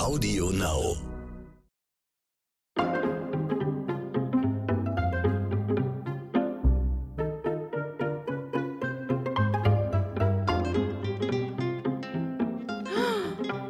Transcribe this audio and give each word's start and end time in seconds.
Audio 0.00 0.48
Now. 0.50 0.96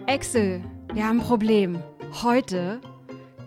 Axel, 0.07 0.63
wir 0.95 1.05
haben 1.05 1.19
ein 1.19 1.27
Problem. 1.27 1.83
Heute 2.23 2.81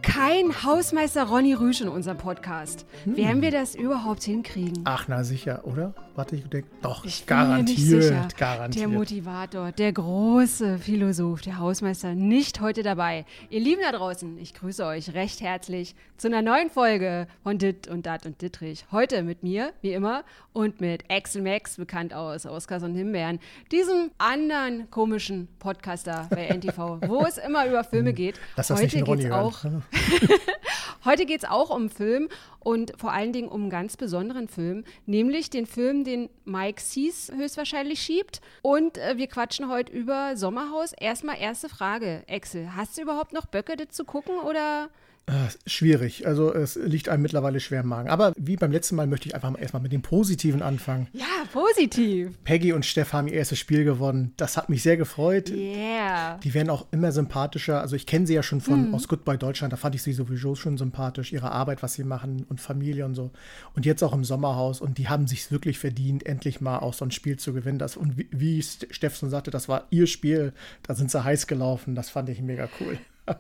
kein 0.02 0.52
Hausmeister 0.64 1.24
Ronny 1.24 1.54
Rüsch 1.54 1.80
in 1.80 1.88
unserem 1.88 2.18
Podcast. 2.18 2.86
Werden 3.06 3.42
wir 3.42 3.52
das 3.52 3.76
überhaupt 3.76 4.24
hinkriegen? 4.24 4.84
Ach, 4.84 5.08
na 5.08 5.24
sicher, 5.24 5.66
oder? 5.66 5.94
Warte, 6.16 6.36
ich 6.36 6.46
denke, 6.46 6.68
doch, 6.84 7.04
Ich 7.06 7.26
garantiert, 7.26 8.38
garantiert. 8.38 8.82
Der 8.84 8.88
Motivator, 8.88 9.72
der 9.72 9.92
große 9.94 10.78
Philosoph, 10.78 11.42
der 11.42 11.58
Hausmeister, 11.58 12.14
nicht 12.14 12.62
heute 12.62 12.84
dabei. 12.84 13.26
Ihr 13.50 13.60
Lieben 13.60 13.82
da 13.82 13.98
draußen, 13.98 14.38
ich 14.38 14.54
grüße 14.54 14.86
euch 14.86 15.16
recht 15.16 15.42
herzlich 15.42 15.96
zu 16.18 16.28
einer 16.28 16.44
neuen 16.44 16.70
Folge 16.70 17.28
von 17.42 17.58
Dit 17.58 17.88
und 17.88 18.06
Dat 18.06 18.28
und 18.28 18.40
Dittrich. 18.44 18.86
Heute 18.92 19.24
mit 19.24 19.42
mir, 19.42 19.74
wie 19.82 19.94
immer, 19.94 20.24
und 20.54 20.82
mit 20.82 21.04
Axel 21.10 21.42
Max, 21.42 21.78
bekannt 21.78 22.14
aus 22.14 22.46
Oscars 22.46 22.84
und 22.84 22.94
Himbeeren, 22.94 23.40
diesem 23.72 24.12
anderen 24.20 24.92
komischen 24.92 25.48
Podcaster 25.58 26.28
bei 26.30 26.46
NTV, 26.46 27.00
wo 27.08 27.26
es 27.26 27.40
immer 27.40 27.66
über 27.66 27.84
Filme 27.84 28.14
geht. 28.14 28.40
Lass 28.56 28.68
das 28.68 28.78
heute 28.78 28.86
nicht 28.86 28.96
in 28.98 29.04
Ronny 29.04 29.32
auch 29.32 29.66
Heute 31.06 31.26
geht 31.26 31.44
es 31.44 31.50
auch 31.50 31.70
um 31.70 31.90
Film 31.90 32.30
und 32.60 32.94
vor 32.98 33.12
allen 33.12 33.34
Dingen 33.34 33.50
um 33.50 33.64
einen 33.64 33.70
ganz 33.70 33.98
besonderen 33.98 34.48
Film, 34.48 34.86
nämlich 35.06 35.50
den 35.50 35.66
Film, 35.66 36.06
den 36.06 36.30
Mike 36.46 36.82
Sees 36.82 37.30
höchstwahrscheinlich 37.36 38.00
schiebt. 38.00 38.40
Und 38.62 38.98
äh, 38.98 39.18
wir 39.18 39.28
quatschen 39.28 39.70
heute 39.70 39.92
über 39.92 40.38
Sommerhaus. 40.38 40.94
Erstmal 40.94 41.40
erste 41.40 41.68
Frage, 41.68 42.24
Axel. 42.30 42.74
Hast 42.76 42.98
du 42.98 43.02
überhaupt 43.02 43.34
noch 43.34 43.48
Böcke, 43.48 43.76
das 43.76 43.90
zu 43.90 44.06
gucken 44.06 44.38
oder? 44.40 44.90
Ah, 45.26 45.48
schwierig, 45.66 46.28
also 46.28 46.54
es 46.54 46.76
liegt 46.76 47.08
einem 47.08 47.22
mittlerweile 47.22 47.62
schwer 47.62 47.80
im 47.80 47.88
Magen. 47.88 48.10
Aber 48.10 48.34
wie 48.36 48.58
beim 48.58 48.74
letzten 48.74 48.98
Mal 48.98 49.08
möchte 49.08 49.30
ich 49.30 49.36
einfach 49.36 49.52
mal 49.52 49.60
erstmal 49.60 49.82
mit 49.82 49.94
dem 49.94 50.02
Positiven 50.02 50.62
anfangen. 50.62 51.08
Ja, 51.14 51.26
positiv. 51.54 52.38
Peggy 52.44 52.74
und 52.74 52.86
Steff 52.86 53.14
haben 53.14 53.28
ihr 53.28 53.36
erstes 53.36 53.58
Spiel 53.58 53.86
gewonnen. 53.86 54.34
Das 54.36 54.58
hat 54.58 54.68
mich 54.70 54.84
sehr 54.84 54.98
gefreut. 54.98 55.50
Yeah. 55.50 56.40
Die 56.44 56.54
werden 56.54 56.70
auch 56.70 56.88
immer 56.92 57.14
sympathischer. 57.14 57.80
Also 57.80 57.96
ich 57.96 58.06
kenne 58.06 58.28
sie 58.28 58.34
ja 58.34 58.44
schon 58.44 58.60
von 58.60 58.94
aus 58.94 59.08
Goodbye 59.08 59.38
Deutschland. 59.38 59.72
Da 59.72 59.78
fand 59.78 59.96
ich 59.96 60.04
sie 60.04 60.12
sowieso 60.12 60.56
schon 60.56 60.78
sympathisch. 60.78 61.32
Ihre 61.32 61.52
Arbeit, 61.52 61.84
was 61.84 61.94
sie 61.94 62.04
machen 62.04 62.46
und 62.50 62.60
Familie 62.60 63.06
und 63.06 63.16
so. 63.16 63.32
Und 63.76 63.86
jetzt 63.86 64.04
auch 64.04 64.14
im 64.14 64.26
Sommerhaus. 64.26 64.82
Und 64.82 64.98
die 64.98 65.08
haben 65.08 65.28
sich 65.28 65.52
wirklich 65.52 65.80
verdient, 65.80 66.26
endlich 66.26 66.60
mal 66.60 66.80
auch 66.80 66.94
so 66.94 67.06
ein 67.06 67.12
Spiel 67.12 67.38
zu 67.38 67.54
gewinnen. 67.54 67.80
Das, 67.80 67.96
und 67.96 68.18
wie, 68.18 68.28
wie 68.32 68.62
Steff 68.62 69.16
schon 69.16 69.30
sagte, 69.30 69.52
das 69.52 69.70
war 69.70 69.88
ihr 69.90 70.08
Spiel. 70.08 70.52
Da 70.84 70.96
sind 70.96 71.12
sie 71.12 71.24
heiß 71.24 71.48
gelaufen. 71.48 71.96
Das 71.96 72.10
fand 72.10 72.28
ich 72.28 72.42
mega 72.42 72.68
cool. 72.82 72.98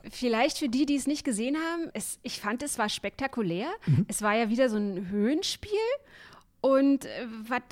Vielleicht 0.09 0.57
für 0.57 0.69
die, 0.69 0.85
die 0.85 0.95
es 0.95 1.07
nicht 1.07 1.23
gesehen 1.23 1.57
haben, 1.57 1.89
es, 1.93 2.19
ich 2.23 2.39
fand, 2.39 2.63
es 2.63 2.77
war 2.79 2.89
spektakulär. 2.89 3.67
Es 4.07 4.21
war 4.21 4.35
ja 4.35 4.49
wieder 4.49 4.69
so 4.69 4.77
ein 4.77 5.09
Höhenspiel 5.09 5.71
und 6.61 7.05
äh, 7.05 7.09
wat, 7.47 7.63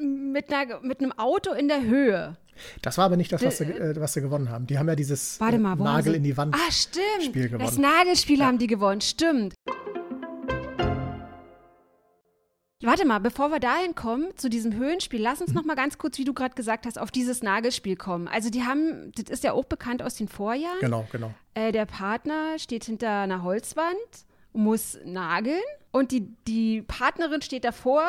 mit, 0.00 0.52
einer, 0.52 0.80
mit 0.80 1.00
einem 1.00 1.12
Auto 1.12 1.52
in 1.52 1.68
der 1.68 1.82
Höhe. 1.82 2.36
Das 2.80 2.98
war 2.98 3.06
aber 3.06 3.16
nicht 3.16 3.32
das, 3.32 3.42
was 3.42 3.58
sie, 3.58 3.64
äh, 3.64 3.94
was 4.00 4.14
sie 4.14 4.20
gewonnen 4.20 4.48
haben. 4.50 4.66
Die 4.66 4.78
haben 4.78 4.88
ja 4.88 4.94
dieses 4.94 5.38
äh, 5.40 5.58
mal, 5.58 5.76
Nagel 5.76 6.14
in 6.14 6.22
die 6.22 6.36
Wand 6.36 6.54
Ah, 6.54 6.70
stimmt. 6.70 7.24
Spiel 7.24 7.48
gewonnen. 7.48 7.64
Das 7.64 7.78
Nagelspiel 7.78 8.44
haben 8.44 8.58
die 8.58 8.66
gewonnen, 8.66 9.00
stimmt. 9.00 9.54
Warte 12.82 13.06
mal, 13.06 13.18
bevor 13.18 13.50
wir 13.50 13.60
dahin 13.60 13.94
kommen, 13.94 14.28
zu 14.36 14.48
diesem 14.50 14.74
Höhenspiel, 14.74 15.20
lass 15.22 15.40
uns 15.40 15.52
noch 15.52 15.64
mal 15.64 15.76
ganz 15.76 15.98
kurz, 15.98 16.18
wie 16.18 16.24
du 16.24 16.34
gerade 16.34 16.54
gesagt 16.54 16.86
hast, 16.86 16.98
auf 16.98 17.10
dieses 17.10 17.42
Nagelspiel 17.42 17.96
kommen. 17.96 18.28
Also 18.28 18.50
die 18.50 18.64
haben, 18.64 19.12
das 19.14 19.30
ist 19.30 19.44
ja 19.44 19.52
auch 19.52 19.64
bekannt 19.64 20.02
aus 20.02 20.14
den 20.14 20.28
Vorjahren. 20.28 20.80
Genau, 20.80 21.06
genau. 21.12 21.32
Äh, 21.54 21.72
der 21.72 21.86
Partner 21.86 22.58
steht 22.58 22.84
hinter 22.84 23.20
einer 23.20 23.42
Holzwand, 23.42 23.96
muss 24.52 24.98
nageln 25.04 25.60
und 25.92 26.10
die, 26.10 26.28
die 26.46 26.82
Partnerin 26.82 27.40
steht 27.42 27.64
davor 27.64 28.02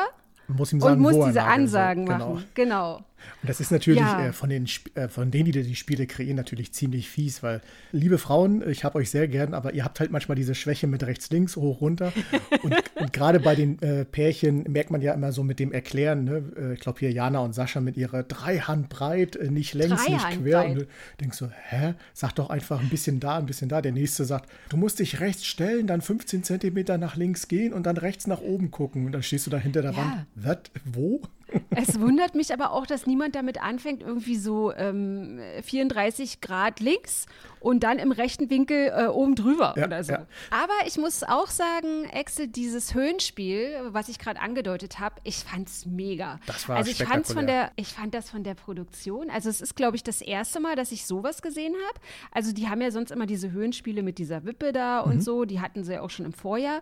muss 0.48 0.72
sagen, 0.72 0.84
und 0.84 1.00
muss 1.00 1.14
diese 1.14 1.40
nageln 1.40 1.68
soll. 1.68 1.81
Ansagen 1.81 2.06
Genau. 2.06 2.34
machen. 2.34 2.46
Genau. 2.53 3.02
Und 3.42 3.50
das 3.50 3.60
ist 3.60 3.72
natürlich 3.72 4.00
Ja. 4.02 4.28
äh, 4.28 4.34
von, 4.34 4.50
den, 4.50 4.68
äh, 4.96 5.08
von 5.08 5.32
denen, 5.32 5.52
die 5.52 5.64
die 5.64 5.76
Spiele 5.76 6.08
kreieren, 6.08 6.36
natürlich 6.38 6.74
ziemlich 6.74 7.10
fies, 7.10 7.44
weil, 7.44 7.62
liebe 7.92 8.18
Frauen, 8.18 8.68
ich 8.70 8.84
habe 8.84 8.98
euch 9.00 9.10
sehr 9.10 9.28
gern, 9.28 9.54
aber 9.54 9.74
ihr 9.74 9.84
habt 9.84 10.00
halt 10.00 10.12
manchmal 10.12 10.36
diese 10.36 10.56
Schwäche 10.56 10.88
mit 10.88 11.04
rechts, 11.04 11.30
links, 11.32 11.56
hoch, 11.56 11.82
runter. 11.82 12.12
und 12.64 12.74
und 12.96 13.12
gerade 13.14 13.40
bei 13.40 13.56
den 13.56 13.82
äh, 13.82 14.06
Pärchen 14.06 14.64
merkt 14.72 14.92
man 14.92 15.02
ja 15.02 15.14
immer 15.14 15.32
so 15.32 15.44
mit 15.44 15.60
dem 15.60 15.72
Erklären, 15.72 16.24
ne? 16.24 16.44
äh, 16.58 16.74
ich 16.74 16.80
glaube 16.80 17.00
hier 17.00 17.12
Jana 17.12 17.40
und 17.40 17.54
Sascha 17.54 17.82
mit 17.82 17.98
ihrer 17.98 18.24
drei 18.24 18.60
Hand 18.60 18.90
breit, 18.90 19.36
äh, 19.36 19.50
nicht 19.50 19.74
längs, 19.74 20.08
nicht 20.08 20.42
quer. 20.42 20.66
Und 20.66 20.76
du 20.76 20.88
denkst 21.20 21.38
so, 21.38 21.50
hä? 21.70 21.96
Sag 22.14 22.34
doch 22.36 22.50
einfach 22.50 22.80
ein 22.80 22.90
bisschen 22.90 23.20
da, 23.20 23.38
ein 23.38 23.46
bisschen 23.46 23.70
da. 23.70 23.82
Der 23.82 23.92
nächste 23.92 24.26
sagt, 24.26 24.50
du 24.70 24.78
musst 24.78 25.00
dich 25.00 25.20
rechts 25.20 25.46
stellen, 25.46 25.88
dann 25.88 26.02
15 26.02 26.44
Zentimeter 26.44 26.98
nach 26.98 27.16
links 27.16 27.48
gehen 27.48 27.74
und 27.74 27.84
dann 27.86 27.98
rechts 27.98 28.28
nach 28.28 28.42
oben 28.42 28.72
gucken. 28.72 29.06
Und 29.06 29.12
dann 29.12 29.24
stehst 29.24 29.46
du 29.48 29.52
da 29.52 29.58
hinter 29.58 29.82
der 29.82 29.92
Ja. 29.92 29.98
Wand. 29.98 30.26
Was? 30.36 30.58
Wo? 30.86 31.22
Es 31.70 32.00
wundert 32.00 32.36
mich 32.36 32.52
aber 32.54 32.72
auch, 32.72 32.86
dass 32.88 33.06
niemand 33.06 33.36
damit 33.36 33.62
anfängt, 33.62 34.02
irgendwie 34.02 34.36
so 34.38 34.74
ähm, 34.74 35.40
34 35.62 36.42
Grad 36.42 36.80
links 36.80 37.26
und 37.59 37.84
dann 37.84 38.00
im 38.00 38.12
rechten 38.12 38.50
Winkel 38.50 38.92
äh, 38.96 39.06
oben 39.08 39.36
drüber 39.36 39.74
Ja, 39.78 39.86
oder 39.86 40.04
so. 40.04 40.14
ja. 40.14 40.26
Aber 40.52 40.74
ich 40.88 40.98
muss 40.98 41.24
auch 41.24 41.48
sagen, 41.48 42.08
Axel, 42.14 42.48
dieses 42.48 42.94
Höhenspiel, 42.94 43.70
was 43.90 44.09
ich 44.09 44.20
gerade 44.20 44.40
angedeutet 44.40 45.00
habe, 45.00 45.16
ich 45.24 45.38
fand's 45.38 45.86
mega. 45.86 46.40
Das 46.46 46.68
war 46.68 46.78
also 46.78 46.92
ich 46.92 47.04
fand's 47.04 47.31
von 47.34 47.46
der, 47.48 47.72
ich 47.75 47.90
fand 47.94 48.14
das 48.14 48.30
von 48.30 48.44
der 48.44 48.56
Produktion. 48.56 49.30
Also 49.30 49.50
es 49.50 49.62
ist, 49.62 49.75
glaube 49.75 49.96
ich, 49.96 50.04
das 50.04 50.22
erste 50.22 50.60
Mal, 50.60 50.75
dass 50.75 50.92
ich 50.92 51.06
sowas 51.06 51.42
gesehen 51.42 51.74
habe. 51.90 52.00
Also 52.31 52.52
die 52.54 52.68
haben 52.70 52.81
ja 52.81 52.92
sonst 52.92 53.12
immer 53.12 53.25
diese 53.25 53.52
Höhenspiele 53.52 54.02
mit 54.04 54.18
dieser 54.18 54.44
Wippe 54.46 54.72
da 54.74 55.04
Mhm. 55.06 55.12
und 55.12 55.22
so. 55.24 55.46
Die 55.46 55.62
hatten 55.62 55.84
sie 55.84 55.94
ja 55.94 56.02
auch 56.02 56.10
schon 56.10 56.25
im 56.25 56.34
Vorjahr. 56.34 56.81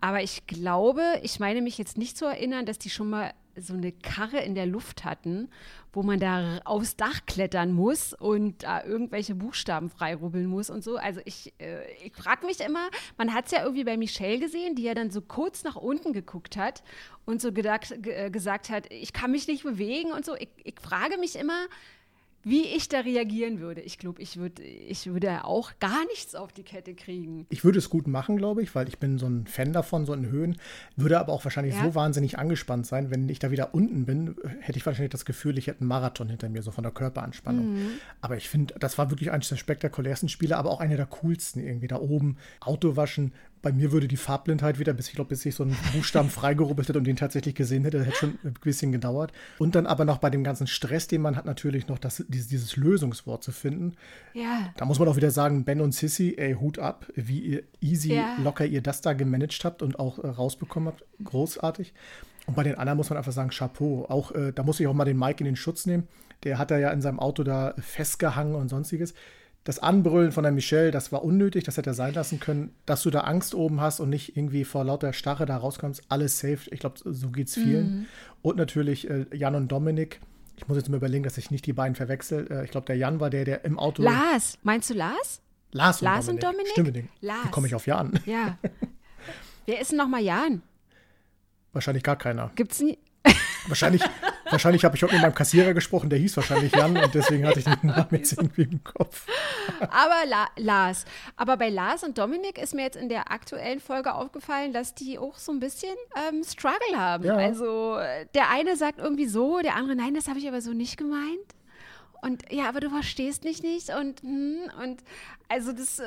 Aber 0.00 0.22
ich 0.22 0.46
glaube, 0.46 1.02
ich 1.22 1.40
meine 1.40 1.60
mich 1.62 1.76
jetzt 1.78 1.98
nicht 1.98 2.16
zu 2.16 2.24
erinnern, 2.24 2.64
dass 2.66 2.78
die 2.78 2.90
schon 2.90 3.10
mal 3.10 3.32
so 3.60 3.74
eine 3.74 3.92
Karre 3.92 4.40
in 4.40 4.54
der 4.54 4.66
Luft 4.66 5.04
hatten, 5.04 5.48
wo 5.92 6.02
man 6.02 6.20
da 6.20 6.60
aufs 6.64 6.96
Dach 6.96 7.20
klettern 7.26 7.72
muss 7.72 8.12
und 8.12 8.62
da 8.62 8.84
irgendwelche 8.84 9.34
Buchstaben 9.34 9.90
freirubbeln 9.90 10.46
muss 10.46 10.70
und 10.70 10.84
so. 10.84 10.96
Also 10.96 11.20
ich, 11.24 11.52
äh, 11.58 11.90
ich 12.04 12.14
frage 12.14 12.46
mich 12.46 12.60
immer, 12.60 12.88
man 13.18 13.34
hat 13.34 13.46
es 13.46 13.52
ja 13.52 13.62
irgendwie 13.62 13.84
bei 13.84 13.96
Michelle 13.96 14.38
gesehen, 14.38 14.74
die 14.76 14.82
ja 14.82 14.94
dann 14.94 15.10
so 15.10 15.20
kurz 15.20 15.64
nach 15.64 15.76
unten 15.76 16.12
geguckt 16.12 16.56
hat 16.56 16.82
und 17.24 17.40
so 17.40 17.52
gedacht, 17.52 17.94
ge 18.02 18.26
äh, 18.26 18.30
gesagt 18.30 18.70
hat, 18.70 18.92
ich 18.92 19.12
kann 19.12 19.30
mich 19.30 19.46
nicht 19.48 19.62
bewegen 19.62 20.12
und 20.12 20.24
so. 20.24 20.34
Ich, 20.36 20.50
ich 20.64 20.80
frage 20.80 21.18
mich 21.18 21.36
immer, 21.36 21.66
wie 22.42 22.62
ich 22.62 22.88
da 22.88 23.00
reagieren 23.00 23.60
würde. 23.60 23.80
Ich 23.82 23.98
glaube, 23.98 24.22
ich, 24.22 24.36
würd, 24.38 24.60
ich 24.60 25.06
würde 25.06 25.44
auch 25.44 25.72
gar 25.78 26.04
nichts 26.06 26.34
auf 26.34 26.52
die 26.52 26.62
Kette 26.62 26.94
kriegen. 26.94 27.46
Ich 27.50 27.64
würde 27.64 27.78
es 27.78 27.90
gut 27.90 28.06
machen, 28.06 28.36
glaube 28.36 28.62
ich, 28.62 28.74
weil 28.74 28.88
ich 28.88 28.98
bin 28.98 29.18
so 29.18 29.26
ein 29.26 29.46
Fan 29.46 29.72
davon, 29.72 30.06
so 30.06 30.14
in 30.14 30.30
Höhen. 30.30 30.56
Würde 30.96 31.18
aber 31.20 31.32
auch 31.32 31.44
wahrscheinlich 31.44 31.74
Ja. 31.74 31.84
so 31.84 31.94
wahnsinnig 31.94 32.38
angespannt 32.38 32.86
sein, 32.86 33.10
wenn 33.10 33.28
ich 33.28 33.38
da 33.38 33.50
wieder 33.50 33.74
unten 33.74 34.06
bin, 34.06 34.36
hätte 34.60 34.78
ich 34.78 34.86
wahrscheinlich 34.86 35.10
das 35.10 35.24
Gefühl, 35.24 35.58
ich 35.58 35.66
hätte 35.66 35.80
einen 35.80 35.88
Marathon 35.88 36.28
hinter 36.28 36.48
mir, 36.48 36.62
so 36.62 36.70
von 36.70 36.82
der 36.84 36.92
Körperanspannung. 36.92 37.74
Mhm. 37.74 37.88
Aber 38.20 38.36
ich 38.36 38.48
finde, 38.48 38.74
das 38.78 38.96
war 38.96 39.10
wirklich 39.10 39.30
eines 39.30 39.48
der 39.48 39.56
spektakulärsten 39.56 40.28
Spiele, 40.28 40.56
aber 40.56 40.70
auch 40.70 40.80
einer 40.80 40.96
der 40.96 41.06
coolsten 41.06 41.60
irgendwie 41.60 41.88
da 41.88 41.96
oben. 42.00 42.36
Auto 42.60 42.96
waschen. 42.96 43.32
Bei 43.62 43.72
mir 43.72 43.92
würde 43.92 44.08
die 44.08 44.16
Farbblindheit 44.16 44.78
wieder, 44.78 44.92
bis 44.94 45.08
ich 45.08 45.14
glaube, 45.14 45.28
bis 45.28 45.44
ich 45.44 45.54
so 45.54 45.64
einen 45.64 45.76
Buchstaben 45.94 46.30
freigerubbelt 46.30 46.88
hätte 46.88 46.98
und 46.98 47.04
den 47.04 47.16
tatsächlich 47.16 47.54
gesehen 47.54 47.84
hätte, 47.84 48.04
hätte 48.04 48.16
schon 48.16 48.38
ein 48.42 48.54
bisschen 48.62 48.90
gedauert. 48.92 49.32
Und 49.58 49.74
dann 49.74 49.86
aber 49.86 50.04
noch 50.04 50.18
bei 50.18 50.30
dem 50.30 50.44
ganzen 50.44 50.66
Stress, 50.66 51.08
den 51.08 51.20
man 51.20 51.36
hat, 51.36 51.44
natürlich 51.44 51.88
noch 51.88 51.98
das, 51.98 52.24
dieses, 52.28 52.48
dieses 52.48 52.76
Lösungswort 52.76 53.42
zu 53.44 53.52
finden. 53.52 53.94
Ja. 54.32 54.72
Da 54.76 54.84
muss 54.86 54.98
man 54.98 55.08
auch 55.08 55.16
wieder 55.16 55.30
sagen, 55.30 55.64
Ben 55.64 55.80
und 55.80 55.92
Sissy, 55.94 56.34
ey, 56.38 56.54
Hut 56.54 56.78
ab, 56.78 57.06
wie 57.14 57.40
ihr 57.40 57.62
easy, 57.80 58.14
Ja. 58.14 58.36
locker 58.42 58.64
ihr 58.64 58.80
das 58.82 59.00
da 59.02 59.12
gemanagt 59.12 59.64
habt 59.64 59.82
und 59.82 59.98
auch 59.98 60.18
äh, 60.18 60.26
rausbekommen 60.28 60.88
habt. 60.88 61.04
Großartig. 61.22 61.92
Und 62.46 62.56
bei 62.56 62.62
den 62.62 62.76
anderen 62.76 62.96
muss 62.96 63.10
man 63.10 63.18
einfach 63.18 63.32
sagen, 63.32 63.50
Chapeau. 63.50 64.06
Auch, 64.08 64.32
äh, 64.32 64.52
da 64.52 64.62
muss 64.62 64.80
ich 64.80 64.86
auch 64.86 64.94
mal 64.94 65.04
den 65.04 65.18
Mike 65.18 65.40
in 65.40 65.44
den 65.44 65.56
Schutz 65.56 65.86
nehmen. 65.86 66.08
Der 66.44 66.58
hat 66.58 66.70
da 66.70 66.78
ja 66.78 66.90
in 66.90 67.02
seinem 67.02 67.20
Auto 67.20 67.44
da 67.44 67.74
festgehangen 67.78 68.54
und 68.54 68.68
sonstiges. 68.70 69.12
Das 69.64 69.78
Anbrüllen 69.78 70.32
von 70.32 70.42
der 70.42 70.52
Michelle, 70.52 70.90
das 70.90 71.12
war 71.12 71.22
unnötig, 71.22 71.64
das 71.64 71.76
hätte 71.76 71.90
er 71.90 71.94
sein 71.94 72.14
lassen 72.14 72.40
können. 72.40 72.74
Dass 72.86 73.02
du 73.02 73.10
da 73.10 73.20
Angst 73.20 73.54
oben 73.54 73.80
hast 73.80 74.00
und 74.00 74.08
nicht 74.08 74.36
irgendwie 74.36 74.64
vor 74.64 74.84
lauter 74.84 75.12
Starre 75.12 75.44
da 75.46 75.56
rauskommst, 75.58 76.02
alles 76.08 76.38
safe. 76.38 76.60
Ich 76.70 76.80
glaube, 76.80 76.96
so 77.04 77.28
geht's 77.30 77.54
vielen. 77.54 78.06
Und 78.42 78.56
natürlich 78.56 79.08
äh, 79.10 79.26
Jan 79.34 79.54
und 79.54 79.68
Dominik. 79.68 80.20
Ich 80.56 80.66
muss 80.66 80.76
jetzt 80.78 80.88
mal 80.88 80.96
überlegen, 80.96 81.24
dass 81.24 81.36
ich 81.38 81.50
nicht 81.50 81.66
die 81.66 81.72
beiden 81.74 81.94
verwechsel. 81.94 82.46
Äh, 82.50 82.64
ich 82.64 82.70
glaube, 82.70 82.86
der 82.86 82.96
Jan 82.96 83.20
war 83.20 83.28
der, 83.30 83.44
der 83.44 83.64
im 83.66 83.78
Auto. 83.78 84.02
Lars, 84.02 84.58
meinst 84.62 84.88
du 84.90 84.94
Lars? 84.94 85.42
Lars 85.72 86.00
und 86.00 86.06
Lars 86.06 86.28
und 86.28 86.42
Dominik. 86.42 86.66
Dominik? 86.66 86.72
Stimmt, 86.72 86.96
den- 86.96 87.08
Lars. 87.20 87.44
Wie 87.46 87.50
komme 87.50 87.66
ich 87.66 87.74
auf 87.74 87.86
Jan? 87.86 88.18
Ja. 88.26 88.56
Wer 89.66 89.80
ist 89.80 89.90
denn 89.90 89.98
nochmal 89.98 90.22
Jan? 90.22 90.62
Wahrscheinlich 91.72 92.02
gar 92.02 92.16
keiner. 92.16 92.50
Gibt's 92.56 92.80
nie. 92.80 92.98
Wahrscheinlich, 93.68 94.02
wahrscheinlich 94.50 94.84
habe 94.84 94.96
ich 94.96 95.02
heute 95.02 95.14
mit 95.14 95.22
meinem 95.22 95.34
Kassierer 95.34 95.74
gesprochen, 95.74 96.10
der 96.10 96.18
hieß 96.18 96.36
wahrscheinlich 96.36 96.74
Jan 96.74 96.96
und 96.96 97.14
deswegen 97.14 97.46
hatte 97.46 97.60
ich 97.60 97.64
den 97.64 97.78
Namen 97.82 98.08
jetzt 98.10 98.32
irgendwie 98.32 98.62
im 98.62 98.82
Kopf. 98.84 99.26
Aber 99.80 100.26
La 100.26 100.48
Lars. 100.56 101.04
Aber 101.36 101.56
bei 101.56 101.68
Lars 101.68 102.04
und 102.04 102.18
Dominik 102.18 102.58
ist 102.58 102.74
mir 102.74 102.82
jetzt 102.82 102.96
in 102.96 103.08
der 103.08 103.30
aktuellen 103.30 103.80
Folge 103.80 104.14
aufgefallen, 104.14 104.72
dass 104.72 104.94
die 104.94 105.18
auch 105.18 105.36
so 105.36 105.52
ein 105.52 105.60
bisschen 105.60 105.94
ähm, 106.28 106.42
Struggle 106.44 106.96
haben. 106.96 107.24
Ja. 107.24 107.36
Also 107.36 107.96
äh, 107.98 108.26
der 108.34 108.50
eine 108.50 108.76
sagt 108.76 108.98
irgendwie 108.98 109.26
so, 109.26 109.60
der 109.60 109.76
andere, 109.76 109.96
nein, 109.96 110.14
das 110.14 110.28
habe 110.28 110.38
ich 110.38 110.48
aber 110.48 110.60
so 110.60 110.72
nicht 110.72 110.96
gemeint. 110.96 111.54
und 112.22 112.42
ja, 112.50 112.68
aber 112.68 112.80
du 112.80 112.90
verstehst 112.90 113.44
mich 113.44 113.62
nicht 113.62 113.90
und 113.90 114.20
hm, 114.22 114.70
und 114.82 115.02
also 115.50 115.72
das, 115.72 115.98
äh, 115.98 116.04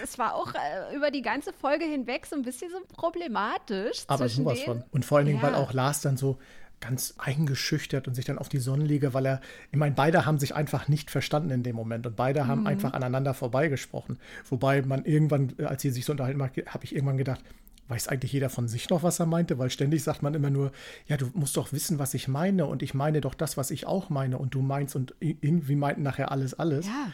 das 0.00 0.18
war 0.18 0.34
auch 0.34 0.54
äh, 0.54 0.96
über 0.96 1.10
die 1.10 1.20
ganze 1.20 1.52
Folge 1.52 1.84
hinweg 1.84 2.24
so 2.24 2.34
ein 2.34 2.42
bisschen 2.42 2.70
so 2.70 2.78
problematisch. 2.96 4.04
Aber 4.06 4.26
sowas 4.28 4.60
von. 4.62 4.84
Und 4.90 5.04
vor 5.04 5.18
allen 5.18 5.26
Dingen, 5.26 5.38
ja. 5.38 5.46
weil 5.46 5.54
auch 5.54 5.74
Lars 5.74 6.00
dann 6.00 6.16
so 6.16 6.38
ganz 6.80 7.14
eingeschüchtert 7.18 8.06
und 8.06 8.14
sich 8.14 8.24
dann 8.24 8.38
auf 8.38 8.48
die 8.48 8.58
Sonnenliege, 8.58 9.14
weil 9.14 9.26
er, 9.26 9.40
ich 9.72 9.78
meine, 9.78 9.94
beide 9.94 10.26
haben 10.26 10.38
sich 10.38 10.54
einfach 10.54 10.88
nicht 10.88 11.10
verstanden 11.10 11.50
in 11.50 11.62
dem 11.62 11.76
Moment 11.76 12.06
und 12.06 12.16
beide 12.16 12.46
haben 12.46 12.62
mhm. 12.62 12.66
einfach 12.66 12.92
aneinander 12.92 13.34
vorbeigesprochen. 13.34 14.18
Wobei 14.48 14.82
man 14.82 15.04
irgendwann, 15.04 15.54
als 15.64 15.82
sie 15.82 15.90
sich 15.90 16.04
so 16.04 16.12
unterhalten 16.12 16.40
habe 16.42 16.84
ich 16.84 16.94
irgendwann 16.94 17.16
gedacht, 17.16 17.40
weiß 17.88 18.08
eigentlich 18.08 18.32
jeder 18.32 18.50
von 18.50 18.68
sich 18.68 18.90
noch, 18.90 19.02
was 19.02 19.20
er 19.20 19.26
meinte, 19.26 19.58
weil 19.58 19.70
ständig 19.70 20.02
sagt 20.02 20.22
man 20.22 20.34
immer 20.34 20.50
nur, 20.50 20.72
ja, 21.06 21.16
du 21.16 21.30
musst 21.34 21.56
doch 21.56 21.72
wissen, 21.72 21.98
was 21.98 22.14
ich 22.14 22.28
meine 22.28 22.66
und 22.66 22.82
ich 22.82 22.94
meine 22.94 23.20
doch 23.20 23.34
das, 23.34 23.56
was 23.56 23.70
ich 23.70 23.86
auch 23.86 24.10
meine 24.10 24.38
und 24.38 24.54
du 24.54 24.62
meinst 24.62 24.96
und 24.96 25.14
irgendwie 25.20 25.76
meinten 25.76 26.02
nachher 26.02 26.30
alles, 26.32 26.54
alles. 26.54 26.86
Ja. 26.86 27.12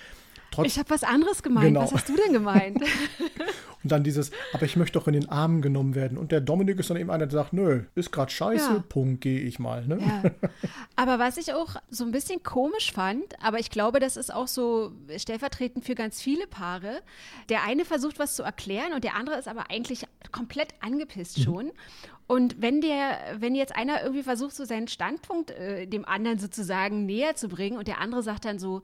Trotz 0.53 0.67
ich 0.67 0.79
habe 0.79 0.91
was 0.91 1.03
anderes 1.03 1.43
gemeint. 1.43 1.69
Genau. 1.69 1.83
Was 1.83 1.93
hast 1.93 2.09
du 2.09 2.17
denn 2.17 2.33
gemeint? 2.33 2.81
und 3.83 3.91
dann 3.91 4.05
dieses, 4.05 4.31
aber 4.53 4.65
ich 4.65 4.77
möchte 4.77 4.99
doch 4.99 5.09
in 5.09 5.15
den 5.15 5.29
Arm 5.29 5.63
genommen 5.63 5.95
werden. 5.95 6.19
Und 6.19 6.31
der 6.31 6.41
Dominik 6.41 6.79
ist 6.79 6.91
dann 6.91 6.99
eben 6.99 7.11
einer, 7.11 7.27
der 7.27 7.39
sagt, 7.39 7.53
nö, 7.53 7.85
ist 7.95 8.13
gerade 8.13 8.31
scheiße, 8.31 8.73
ja. 8.73 8.85
Punkt, 8.89 9.23
gehe 9.23 9.41
ich 9.41 9.59
mal. 9.59 9.87
Ne? 9.87 9.99
Ja. 10.01 10.31
Aber 10.97 11.19
was 11.19 11.39
ich 11.39 11.55
auch 11.55 11.77
so 11.91 12.05
ein 12.05 12.13
bisschen 12.13 12.43
komisch 12.43 12.93
fand, 12.93 13.25
aber 13.43 13.59
ich 13.59 13.71
glaube, 13.71 13.99
das 13.99 14.17
ist 14.17 14.33
auch 14.33 14.47
so 14.47 14.93
stellvertretend 15.17 15.85
für 15.85 15.95
ganz 15.95 16.21
viele 16.21 16.47
Paare. 16.47 17.01
Der 17.49 17.65
eine 17.65 17.85
versucht, 17.85 18.19
was 18.19 18.37
zu 18.37 18.43
erklären 18.43 18.93
und 18.93 19.05
der 19.05 19.17
andere 19.17 19.39
ist 19.39 19.49
aber 19.49 19.71
eigentlich 19.71 20.07
komplett 20.31 20.75
angepisst 20.81 21.39
mhm. 21.39 21.43
schon. 21.43 21.73
Und 22.27 22.63
wenn 22.63 22.81
der, 22.81 23.19
wenn 23.41 23.55
jetzt 23.55 23.75
einer 23.75 24.03
irgendwie 24.03 24.23
versucht, 24.23 24.55
so 24.55 24.65
seinen 24.65 24.89
Standpunkt 24.89 25.51
äh, 25.51 25.87
dem 25.87 26.05
anderen 26.05 26.39
sozusagen 26.39 27.05
näher 27.05 27.35
zu 27.37 27.49
bringen 27.49 27.77
und 27.77 27.89
der 27.89 28.01
andere 28.01 28.23
sagt 28.23 28.45
dann 28.45 28.59
so, 28.59 28.83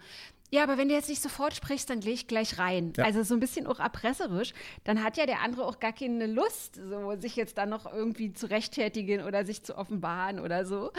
ja, 0.51 0.63
aber 0.63 0.79
wenn 0.79 0.89
du 0.89 0.95
jetzt 0.95 1.09
nicht 1.09 1.23
sofort 1.23 1.55
sprichst, 1.55 1.91
dann 1.91 2.01
gehe 2.01 2.13
ich 2.13 2.27
gleich 2.27 2.59
rein. 2.59 2.93
Ja. 2.97 3.05
Also 3.05 3.23
so 3.23 3.35
ein 3.35 3.41
bisschen 3.41 3.67
auch 3.67 3.81
erpresserisch. 3.81 4.55
Dann 4.85 5.03
hat 5.03 5.17
ja 5.17 5.27
der 5.27 5.43
andere 5.43 5.67
auch 5.67 5.79
gar 5.79 5.93
keine 5.93 6.27
Lust, 6.27 6.77
so, 6.77 7.15
sich 7.21 7.37
jetzt 7.37 7.59
dann 7.59 7.69
noch 7.69 7.91
irgendwie 7.93 8.33
zu 8.33 8.49
rechtfertigen 8.49 9.23
oder 9.23 9.45
sich 9.45 9.63
zu 9.63 9.77
offenbaren 9.77 10.41
oder 10.41 10.65
so. 10.65 10.91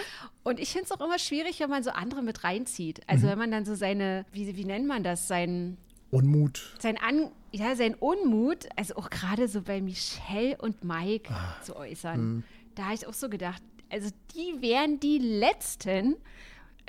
Und 0.44 0.60
ich 0.60 0.72
finde 0.72 0.86
es 0.86 0.92
auch 0.92 1.04
immer 1.04 1.18
schwierig, 1.18 1.60
wenn 1.60 1.70
man 1.70 1.84
so 1.84 1.90
andere 1.90 2.22
mit 2.22 2.44
reinzieht. 2.44 3.02
Also 3.08 3.26
mhm. 3.26 3.32
wenn 3.32 3.40
man 3.40 3.52
dann 3.52 3.66
so 3.66 3.74
seine, 3.74 4.26
wie, 4.32 4.56
wie 4.56 4.66
nennt 4.66 4.88
man 4.88 5.04
das, 5.04 5.28
sein 5.28 5.78
Unmut. 6.12 6.76
Sein 6.80 6.98
An 6.98 7.32
ja, 7.52 7.76
sein 7.76 7.96
Unmut, 7.96 8.68
also 8.76 8.96
auch 8.96 9.10
gerade 9.10 9.48
so 9.48 9.62
bei 9.62 9.82
Michelle 9.82 10.58
und 10.60 10.84
Mike 10.84 11.34
ah. 11.34 11.56
zu 11.64 11.76
äußern. 11.76 12.20
Mhm. 12.22 12.44
Da 12.76 12.86
habe 12.86 12.94
ich 12.94 13.08
auch 13.08 13.14
so 13.14 13.30
gedacht, 13.30 13.62
also 13.90 14.10
die 14.36 14.62
wären 14.62 15.00
die 15.00 15.18
Letzten, 15.18 16.16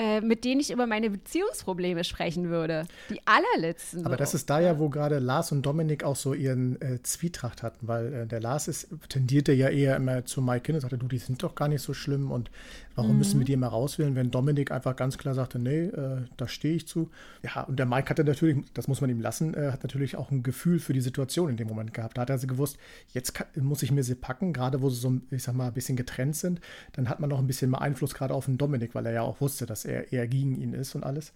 äh, 0.00 0.22
mit 0.22 0.46
denen 0.46 0.62
ich 0.62 0.70
über 0.70 0.86
meine 0.86 1.10
Beziehungsprobleme 1.10 2.04
sprechen 2.04 2.48
würde. 2.48 2.86
Die 3.10 3.20
allerletzten. 3.26 4.06
Aber 4.06 4.14
so. 4.14 4.18
das 4.18 4.32
ist 4.32 4.48
da 4.48 4.58
ja, 4.58 4.78
wo 4.78 4.88
gerade 4.88 5.18
Lars 5.18 5.52
und 5.52 5.60
Dominik 5.60 6.04
auch 6.04 6.16
so 6.16 6.32
ihren 6.32 6.80
äh, 6.80 7.02
Zwietracht 7.02 7.62
hatten, 7.62 7.86
weil 7.86 8.14
äh, 8.14 8.26
der 8.26 8.40
Lars 8.40 8.66
ist, 8.66 8.88
tendierte 9.10 9.52
ja 9.52 9.68
eher 9.68 9.96
immer 9.96 10.24
zu 10.24 10.40
Mike 10.40 10.64
hin 10.64 10.76
und 10.76 10.80
sagte, 10.80 10.96
du, 10.96 11.06
die 11.06 11.18
sind 11.18 11.42
doch 11.42 11.54
gar 11.54 11.68
nicht 11.68 11.82
so 11.82 11.92
schlimm 11.92 12.30
und 12.30 12.50
warum 12.94 13.12
mhm. 13.12 13.18
müssen 13.18 13.38
wir 13.38 13.44
die 13.44 13.52
immer 13.52 13.68
rauswählen, 13.68 14.16
wenn 14.16 14.30
Dominik 14.30 14.72
einfach 14.72 14.96
ganz 14.96 15.18
klar 15.18 15.34
sagte, 15.34 15.58
nee, 15.58 15.84
äh, 15.84 16.22
da 16.36 16.48
stehe 16.48 16.74
ich 16.74 16.88
zu. 16.88 17.10
Ja, 17.42 17.62
und 17.62 17.78
der 17.78 17.86
Mike 17.86 18.10
hatte 18.10 18.24
natürlich, 18.24 18.64
das 18.74 18.88
muss 18.88 19.00
man 19.00 19.10
ihm 19.10 19.20
lassen, 19.20 19.54
äh, 19.54 19.70
hat 19.70 19.82
natürlich 19.82 20.16
auch 20.16 20.30
ein 20.30 20.42
Gefühl 20.42 20.80
für 20.80 20.92
die 20.92 21.00
Situation 21.00 21.50
in 21.50 21.56
dem 21.56 21.68
Moment 21.68 21.94
gehabt. 21.94 22.16
Da 22.16 22.22
hat 22.22 22.30
er 22.30 22.38
sie 22.38 22.46
gewusst, 22.46 22.78
jetzt 23.12 23.34
kann, 23.34 23.46
muss 23.56 23.82
ich 23.82 23.92
mir 23.92 24.02
sie 24.02 24.14
packen, 24.14 24.52
gerade 24.52 24.80
wo 24.80 24.88
sie 24.88 25.00
so, 25.00 25.20
ich 25.30 25.42
sag 25.42 25.54
mal, 25.54 25.68
ein 25.68 25.74
bisschen 25.74 25.96
getrennt 25.96 26.36
sind, 26.36 26.60
dann 26.92 27.08
hat 27.08 27.20
man 27.20 27.30
noch 27.30 27.38
ein 27.38 27.46
bisschen 27.46 27.70
mehr 27.70 27.80
Einfluss 27.82 28.14
gerade 28.14 28.34
auf 28.34 28.46
den 28.46 28.58
Dominik, 28.58 28.94
weil 28.94 29.06
er 29.06 29.12
ja 29.12 29.22
auch 29.22 29.40
wusste, 29.40 29.66
dass 29.66 29.84
er 29.84 29.90
er 29.90 30.12
eher 30.12 30.28
gegen 30.28 30.60
ihn 30.60 30.72
ist 30.72 30.94
und 30.94 31.04
alles. 31.04 31.32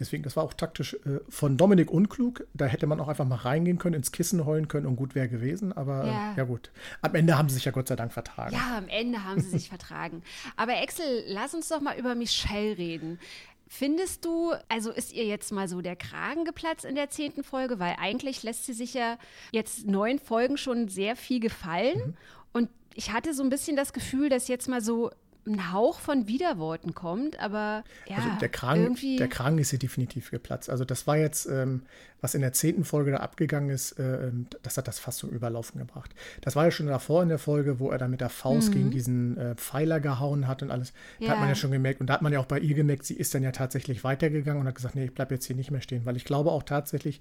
Deswegen, 0.00 0.22
das 0.22 0.36
war 0.36 0.44
auch 0.44 0.54
taktisch 0.54 0.94
äh, 0.94 1.20
von 1.28 1.56
Dominik 1.56 1.90
unklug. 1.90 2.46
Da 2.54 2.66
hätte 2.66 2.86
man 2.86 3.00
auch 3.00 3.08
einfach 3.08 3.26
mal 3.26 3.36
reingehen 3.36 3.78
können, 3.78 3.96
ins 3.96 4.12
Kissen 4.12 4.44
heulen 4.44 4.68
können 4.68 4.86
und 4.86 4.96
gut 4.96 5.14
wäre 5.14 5.28
gewesen. 5.28 5.72
Aber 5.72 6.06
ja. 6.06 6.34
ja. 6.36 6.44
gut. 6.44 6.70
Am 7.02 7.14
Ende 7.14 7.36
haben 7.36 7.48
sie 7.48 7.56
sich 7.56 7.64
ja 7.64 7.72
Gott 7.72 7.88
sei 7.88 7.96
Dank 7.96 8.12
vertragen. 8.12 8.54
Ja, 8.54 8.78
am 8.78 8.88
Ende 8.88 9.24
haben 9.24 9.40
sie 9.40 9.50
sich 9.50 9.68
vertragen. 9.68 10.22
Aber 10.56 10.72
Axel, 10.74 11.24
lass 11.26 11.54
uns 11.54 11.68
doch 11.68 11.80
mal 11.80 11.98
über 11.98 12.14
Michelle 12.14 12.78
reden. 12.78 13.18
Findest 13.66 14.24
du, 14.24 14.54
also 14.68 14.90
ist 14.90 15.12
ihr 15.12 15.26
jetzt 15.26 15.52
mal 15.52 15.68
so 15.68 15.82
der 15.82 15.96
Kragen 15.96 16.44
geplatzt 16.44 16.86
in 16.86 16.94
der 16.94 17.10
zehnten 17.10 17.44
Folge? 17.44 17.78
Weil 17.78 17.96
eigentlich 17.98 18.42
lässt 18.42 18.64
sie 18.64 18.72
sich 18.72 18.94
ja 18.94 19.18
jetzt 19.52 19.86
neun 19.86 20.18
Folgen 20.18 20.56
schon 20.56 20.88
sehr 20.88 21.16
viel 21.16 21.38
gefallen. 21.38 21.98
Mhm. 21.98 22.14
Und 22.52 22.70
ich 22.94 23.12
hatte 23.12 23.34
so 23.34 23.42
ein 23.42 23.50
bisschen 23.50 23.76
das 23.76 23.92
Gefühl, 23.92 24.30
dass 24.30 24.48
jetzt 24.48 24.68
mal 24.68 24.80
so 24.80 25.10
ein 25.48 25.72
Hauch 25.72 26.00
von 26.00 26.28
Widerworten 26.28 26.94
kommt, 26.94 27.38
aber 27.40 27.84
ja, 28.06 28.16
also 28.16 28.28
der 28.40 28.48
Kragen, 28.48 28.82
irgendwie 28.82 29.16
der 29.16 29.28
Kragen 29.28 29.58
ist 29.58 29.70
hier 29.70 29.78
definitiv 29.78 30.30
geplatzt. 30.30 30.70
Also 30.70 30.84
das 30.84 31.06
war 31.06 31.16
jetzt, 31.16 31.46
ähm, 31.46 31.82
was 32.20 32.34
in 32.34 32.40
der 32.40 32.52
zehnten 32.52 32.84
Folge 32.84 33.12
da 33.12 33.18
abgegangen 33.18 33.70
ist, 33.70 33.92
äh, 33.92 34.30
das 34.62 34.76
hat 34.76 34.88
das 34.88 34.98
fast 34.98 35.18
zum 35.18 35.30
Überlaufen 35.30 35.78
gebracht. 35.80 36.14
Das 36.40 36.56
war 36.56 36.64
ja 36.64 36.70
schon 36.70 36.86
davor 36.86 37.22
in 37.22 37.28
der 37.28 37.38
Folge, 37.38 37.78
wo 37.78 37.90
er 37.90 37.98
dann 37.98 38.10
mit 38.10 38.20
der 38.20 38.28
Faust 38.28 38.70
mhm. 38.70 38.74
gegen 38.74 38.90
diesen 38.90 39.36
äh, 39.36 39.54
Pfeiler 39.54 40.00
gehauen 40.00 40.46
hat 40.46 40.62
und 40.62 40.70
alles. 40.70 40.92
Da 41.18 41.26
ja. 41.26 41.30
hat 41.32 41.40
man 41.40 41.48
ja 41.48 41.54
schon 41.54 41.70
gemerkt 41.70 42.00
und 42.00 42.08
da 42.08 42.14
hat 42.14 42.22
man 42.22 42.32
ja 42.32 42.40
auch 42.40 42.46
bei 42.46 42.58
ihr 42.58 42.74
gemerkt, 42.74 43.04
sie 43.04 43.14
ist 43.14 43.34
dann 43.34 43.42
ja 43.42 43.52
tatsächlich 43.52 44.04
weitergegangen 44.04 44.60
und 44.60 44.68
hat 44.68 44.74
gesagt, 44.74 44.94
nee, 44.94 45.04
ich 45.04 45.14
bleibe 45.14 45.34
jetzt 45.34 45.46
hier 45.46 45.56
nicht 45.56 45.70
mehr 45.70 45.80
stehen, 45.80 46.04
weil 46.06 46.16
ich 46.16 46.24
glaube 46.24 46.52
auch 46.52 46.62
tatsächlich, 46.62 47.20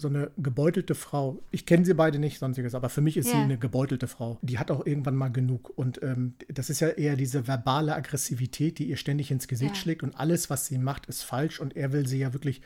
so 0.00 0.08
eine 0.08 0.30
gebeutelte 0.36 0.94
Frau. 0.94 1.42
Ich 1.50 1.66
kenne 1.66 1.84
sie 1.84 1.94
beide 1.94 2.18
nicht, 2.18 2.38
sonstiges, 2.38 2.74
aber 2.74 2.88
für 2.88 3.00
mich 3.00 3.16
ist 3.16 3.26
ja. 3.26 3.32
sie 3.32 3.38
eine 3.38 3.58
gebeutelte 3.58 4.08
Frau. 4.08 4.38
Die 4.42 4.58
hat 4.58 4.70
auch 4.70 4.84
irgendwann 4.86 5.16
mal 5.16 5.28
genug. 5.28 5.70
Und 5.76 6.02
ähm, 6.02 6.34
das 6.48 6.70
ist 6.70 6.80
ja 6.80 6.88
eher 6.88 7.16
diese 7.16 7.46
verbale 7.46 7.94
Aggressivität, 7.94 8.78
die 8.78 8.88
ihr 8.88 8.96
ständig 8.96 9.30
ins 9.30 9.48
Gesicht 9.48 9.74
ja. 9.74 9.80
schlägt. 9.80 10.02
Und 10.02 10.14
alles, 10.18 10.50
was 10.50 10.66
sie 10.66 10.78
macht, 10.78 11.06
ist 11.06 11.22
falsch. 11.22 11.60
Und 11.60 11.76
er 11.76 11.92
will 11.92 12.06
sie 12.06 12.18
ja 12.18 12.32
wirklich. 12.32 12.62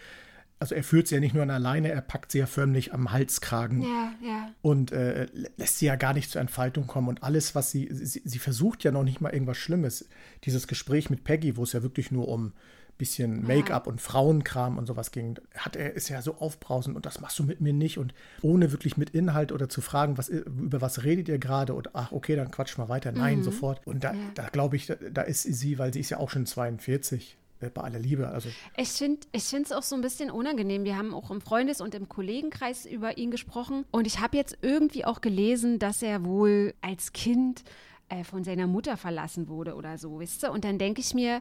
Also 0.60 0.76
er 0.76 0.84
führt 0.84 1.08
sie 1.08 1.16
ja 1.16 1.20
nicht 1.20 1.34
nur 1.34 1.42
an 1.42 1.50
alleine, 1.50 1.90
er 1.90 2.00
packt 2.00 2.30
sie 2.30 2.38
ja 2.38 2.46
förmlich 2.46 2.94
am 2.94 3.10
Halskragen 3.10 3.82
ja, 3.82 4.12
ja. 4.22 4.50
und 4.62 4.92
äh, 4.92 5.26
lässt 5.56 5.78
sie 5.78 5.86
ja 5.86 5.96
gar 5.96 6.14
nicht 6.14 6.30
zur 6.30 6.40
Entfaltung 6.40 6.86
kommen. 6.86 7.08
Und 7.08 7.22
alles, 7.22 7.54
was 7.54 7.72
sie, 7.72 7.88
sie, 7.90 8.22
sie 8.24 8.38
versucht 8.38 8.84
ja 8.84 8.92
noch 8.92 9.02
nicht 9.02 9.20
mal 9.20 9.32
irgendwas 9.32 9.58
Schlimmes. 9.58 10.08
Dieses 10.44 10.68
Gespräch 10.68 11.10
mit 11.10 11.24
Peggy, 11.24 11.56
wo 11.56 11.64
es 11.64 11.72
ja 11.72 11.82
wirklich 11.82 12.12
nur 12.12 12.28
um 12.28 12.52
bisschen 12.96 13.46
Make-up 13.46 13.86
und 13.86 14.00
Frauenkram 14.00 14.78
und 14.78 14.86
sowas 14.86 15.10
ging, 15.10 15.38
hat 15.56 15.76
er 15.76 15.94
ist 15.94 16.08
ja 16.08 16.22
so 16.22 16.36
aufbrausend 16.36 16.96
und 16.96 17.06
das 17.06 17.20
machst 17.20 17.38
du 17.38 17.44
mit 17.44 17.60
mir 17.60 17.72
nicht 17.72 17.98
und 17.98 18.14
ohne 18.42 18.72
wirklich 18.72 18.96
mit 18.96 19.10
Inhalt 19.10 19.52
oder 19.52 19.68
zu 19.68 19.80
fragen, 19.80 20.16
was 20.16 20.28
über 20.28 20.80
was 20.80 21.04
redet 21.04 21.28
ihr 21.28 21.38
gerade 21.38 21.74
oder 21.74 21.90
ach 21.94 22.12
okay, 22.12 22.36
dann 22.36 22.50
quatsch 22.50 22.78
mal 22.78 22.88
weiter. 22.88 23.12
Nein, 23.12 23.38
mhm. 23.38 23.42
sofort. 23.44 23.80
Und 23.86 24.04
da, 24.04 24.12
ja. 24.12 24.18
da 24.34 24.48
glaube 24.48 24.76
ich, 24.76 24.86
da, 24.86 24.94
da, 24.94 25.22
ist 25.22 25.42
sie, 25.42 25.78
weil 25.78 25.92
sie 25.92 26.00
ist 26.00 26.10
ja 26.10 26.18
auch 26.18 26.30
schon 26.30 26.46
42 26.46 27.36
äh, 27.60 27.70
bei 27.70 27.82
aller 27.82 27.98
Liebe. 27.98 28.28
Also. 28.28 28.48
Ich 28.76 28.90
finde 28.90 29.26
es 29.32 29.72
auch 29.72 29.82
so 29.82 29.94
ein 29.94 30.00
bisschen 30.00 30.30
unangenehm. 30.30 30.84
Wir 30.84 30.96
haben 30.96 31.14
auch 31.14 31.30
im 31.30 31.40
Freundes- 31.40 31.80
und 31.80 31.94
im 31.94 32.08
Kollegenkreis 32.08 32.86
über 32.86 33.18
ihn 33.18 33.30
gesprochen. 33.30 33.84
Und 33.90 34.06
ich 34.06 34.20
habe 34.20 34.36
jetzt 34.36 34.58
irgendwie 34.62 35.04
auch 35.04 35.20
gelesen, 35.20 35.78
dass 35.78 36.02
er 36.02 36.24
wohl 36.24 36.74
als 36.80 37.12
Kind 37.12 37.64
äh, 38.08 38.24
von 38.24 38.44
seiner 38.44 38.66
Mutter 38.66 38.96
verlassen 38.96 39.48
wurde 39.48 39.74
oder 39.74 39.98
so, 39.98 40.20
wisst 40.20 40.44
ihr? 40.44 40.52
Und 40.52 40.64
dann 40.64 40.78
denke 40.78 41.00
ich 41.00 41.14
mir, 41.14 41.40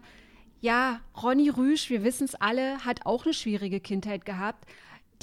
ja, 0.64 1.02
Ronny 1.22 1.50
Rüsch, 1.50 1.90
wir 1.90 2.06
wissen 2.06 2.24
es 2.24 2.36
alle, 2.36 2.86
hat 2.86 3.06
auch 3.06 3.26
eine 3.26 3.34
schwierige 3.34 3.82
Kindheit 3.82 4.24
gehabt 4.24 4.66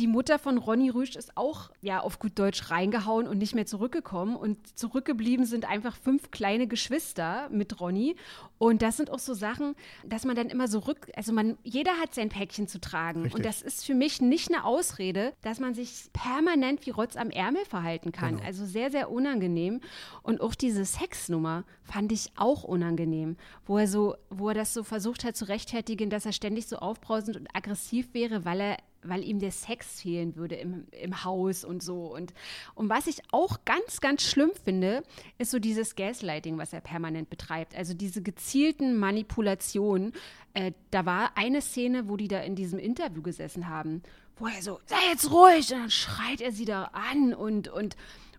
die 0.01 0.07
Mutter 0.07 0.39
von 0.39 0.57
Ronny 0.57 0.89
Rüsch 0.89 1.15
ist 1.15 1.37
auch 1.37 1.71
ja 1.83 2.01
auf 2.01 2.19
gut 2.19 2.39
Deutsch 2.39 2.71
reingehauen 2.71 3.29
und 3.29 3.37
nicht 3.37 3.55
mehr 3.55 3.67
zurückgekommen. 3.67 4.35
Und 4.35 4.79
zurückgeblieben 4.79 5.45
sind 5.45 5.69
einfach 5.69 5.95
fünf 5.95 6.31
kleine 6.31 6.67
Geschwister 6.67 7.51
mit 7.51 7.81
Ronny. 7.81 8.17
Und 8.57 8.81
das 8.81 8.97
sind 8.97 9.11
auch 9.11 9.19
so 9.19 9.35
Sachen, 9.35 9.75
dass 10.07 10.25
man 10.25 10.37
dann 10.37 10.49
immer 10.49 10.69
so 10.69 10.79
rück, 10.79 11.11
also 11.17 11.33
man, 11.35 11.59
jeder 11.65 11.93
hat 12.01 12.15
sein 12.15 12.31
Päckchen 12.31 12.67
zu 12.67 12.81
tragen. 12.81 13.25
Richtig. 13.25 13.37
Und 13.37 13.45
das 13.45 13.61
ist 13.61 13.85
für 13.85 13.95
mich 13.95 14.23
nicht 14.23 14.51
eine 14.51 14.65
Ausrede, 14.65 15.35
dass 15.43 15.61
man 15.61 15.75
sich 15.75 16.09
permanent 16.15 16.87
wie 16.87 16.91
Rotz 16.91 17.17
am 17.17 17.29
Ärmel 17.29 17.67
verhalten 17.67 18.11
kann. 18.11 18.37
Genau. 18.37 18.47
Also 18.47 18.65
sehr, 18.65 18.91
sehr 18.91 19.11
unangenehm. 19.11 19.83
Und 20.23 20.41
auch 20.41 20.55
diese 20.55 20.87
Sexnummer 20.87 21.65
fand 21.83 22.11
ich 22.11 22.33
auch 22.37 22.65
unangenehm, 22.65 23.37
wo 23.67 23.77
er 23.77 23.87
so, 23.87 24.15
wo 24.31 24.49
er 24.49 24.55
das 24.55 24.73
so 24.73 24.83
versucht 24.83 25.25
hat 25.25 25.37
zu 25.37 25.47
rechtfertigen, 25.47 26.09
dass 26.09 26.25
er 26.25 26.33
ständig 26.33 26.67
so 26.67 26.77
aufbrausend 26.77 27.37
und 27.37 27.55
aggressiv 27.55 28.15
wäre, 28.15 28.47
weil 28.47 28.61
er 28.61 28.77
weil 29.03 29.25
ihm 29.25 29.39
der 29.39 29.53
Sex 29.53 30.01
fehlen 30.01 30.37
würde 30.37 30.57
im, 30.57 30.87
im 30.91 31.25
Haus 31.25 31.65
und 31.65 31.83
so. 31.83 32.15
Und, 32.15 32.33
und 32.75 32.89
was 32.89 33.07
ich 33.07 33.23
auch 33.33 33.65
ganz, 33.65 34.01
ganz 34.01 34.23
schlimm 34.23 34.53
finde, 34.65 35.03
ist 35.39 35.51
so 35.51 35.59
dieses 35.59 35.97
Gaslighting, 35.97 36.59
was 36.59 36.73
er 36.73 36.81
permanent 36.81 37.31
betreibt. 37.31 37.75
Also 37.77 37.95
diese 37.95 38.23
gezielten 38.23 38.97
Manipulationen. 38.97 40.13
Äh, 40.55 40.73
da 40.91 41.07
war 41.07 41.37
eine 41.37 41.63
Szene, 41.63 42.09
wo 42.09 42.17
die 42.17 42.29
da 42.29 42.41
in 42.41 42.57
diesem 42.57 42.79
Interview 42.79 43.23
gesessen 43.23 43.69
haben, 43.69 44.03
wo 44.37 44.47
er 44.47 44.63
so, 44.63 44.81
sei 44.87 44.97
jetzt 45.11 45.31
ruhig, 45.31 45.73
und 45.73 45.81
dann 45.81 45.91
schreit 45.91 46.41
er 46.41 46.51
sie 46.51 46.65
da 46.65 46.85
an 46.93 47.35
und, 47.35 47.69
und, 47.69 47.97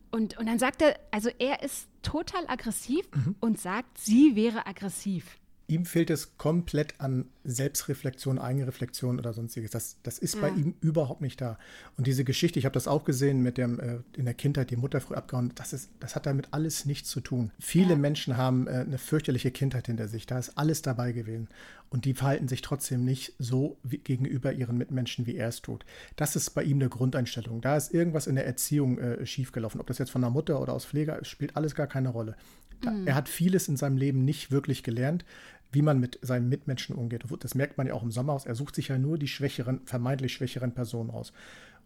und, 0.09 0.37
und 0.37 0.45
dann 0.45 0.59
sagt 0.59 0.81
er, 0.81 0.99
also 1.11 1.29
er 1.39 1.63
ist 1.63 1.87
total 2.01 2.43
aggressiv 2.47 3.07
mhm. 3.13 3.35
und 3.39 3.59
sagt, 3.59 3.97
sie 3.97 4.35
wäre 4.35 4.65
aggressiv. 4.65 5.37
Ihm 5.71 5.85
fehlt 5.85 6.09
es 6.09 6.37
komplett 6.37 6.99
an 6.99 7.25
Selbstreflexion, 7.43 8.37
Eigenreflexion 8.37 9.17
oder 9.17 9.33
sonstiges. 9.33 9.71
Das, 9.71 9.97
das 10.03 10.19
ist 10.19 10.35
ja. 10.35 10.41
bei 10.41 10.49
ihm 10.49 10.75
überhaupt 10.81 11.21
nicht 11.21 11.41
da. 11.41 11.57
Und 11.97 12.05
diese 12.05 12.23
Geschichte, 12.23 12.59
ich 12.59 12.65
habe 12.65 12.73
das 12.73 12.87
auch 12.87 13.05
gesehen 13.05 13.41
mit 13.41 13.57
dem 13.57 13.79
äh, 13.79 13.99
in 14.15 14.25
der 14.25 14.33
Kindheit 14.33 14.69
die 14.69 14.75
Mutter 14.75 15.01
früh 15.01 15.15
abgehauen, 15.15 15.51
das, 15.55 15.73
ist, 15.73 15.89
das 15.99 16.15
hat 16.15 16.25
damit 16.25 16.49
alles 16.51 16.85
nichts 16.85 17.09
zu 17.09 17.21
tun. 17.21 17.51
Viele 17.59 17.91
ja. 17.91 17.95
Menschen 17.95 18.37
haben 18.37 18.67
äh, 18.67 18.71
eine 18.71 18.97
fürchterliche 18.97 19.51
Kindheit 19.51 19.87
hinter 19.87 20.07
sich. 20.07 20.27
Da 20.27 20.37
ist 20.37 20.57
alles 20.57 20.81
dabei 20.81 21.13
gewesen. 21.13 21.47
Und 21.89 22.05
die 22.05 22.13
verhalten 22.13 22.47
sich 22.47 22.61
trotzdem 22.61 23.03
nicht 23.03 23.33
so 23.39 23.77
wie, 23.83 23.97
gegenüber 23.97 24.53
ihren 24.53 24.77
Mitmenschen, 24.77 25.25
wie 25.25 25.35
er 25.35 25.49
es 25.49 25.61
tut. 25.61 25.85
Das 26.15 26.35
ist 26.35 26.51
bei 26.51 26.63
ihm 26.63 26.77
eine 26.77 26.89
Grundeinstellung. 26.89 27.61
Da 27.61 27.75
ist 27.75 27.93
irgendwas 27.93 28.27
in 28.27 28.35
der 28.35 28.45
Erziehung 28.45 28.97
äh, 28.99 29.25
schiefgelaufen. 29.25 29.81
Ob 29.81 29.87
das 29.87 29.97
jetzt 29.97 30.11
von 30.11 30.21
der 30.21 30.29
Mutter 30.29 30.61
oder 30.61 30.73
aus 30.73 30.85
Pfleger, 30.85 31.23
spielt 31.25 31.55
alles 31.57 31.75
gar 31.75 31.87
keine 31.87 32.09
Rolle. 32.09 32.35
Da, 32.81 32.91
mhm. 32.91 33.07
Er 33.07 33.15
hat 33.15 33.29
vieles 33.29 33.67
in 33.67 33.77
seinem 33.77 33.97
Leben 33.97 34.25
nicht 34.25 34.51
wirklich 34.51 34.83
gelernt 34.83 35.25
wie 35.71 35.81
man 35.81 35.99
mit 35.99 36.19
seinen 36.21 36.49
Mitmenschen 36.49 36.95
umgeht. 36.95 37.23
Das 37.39 37.55
merkt 37.55 37.77
man 37.77 37.87
ja 37.87 37.93
auch 37.93 38.03
im 38.03 38.11
Sommerhaus. 38.11 38.45
Er 38.45 38.55
sucht 38.55 38.75
sich 38.75 38.89
ja 38.89 38.97
nur 38.97 39.17
die 39.17 39.27
schwächeren, 39.27 39.81
vermeintlich 39.85 40.33
schwächeren 40.33 40.73
Personen 40.73 41.09
aus. 41.09 41.33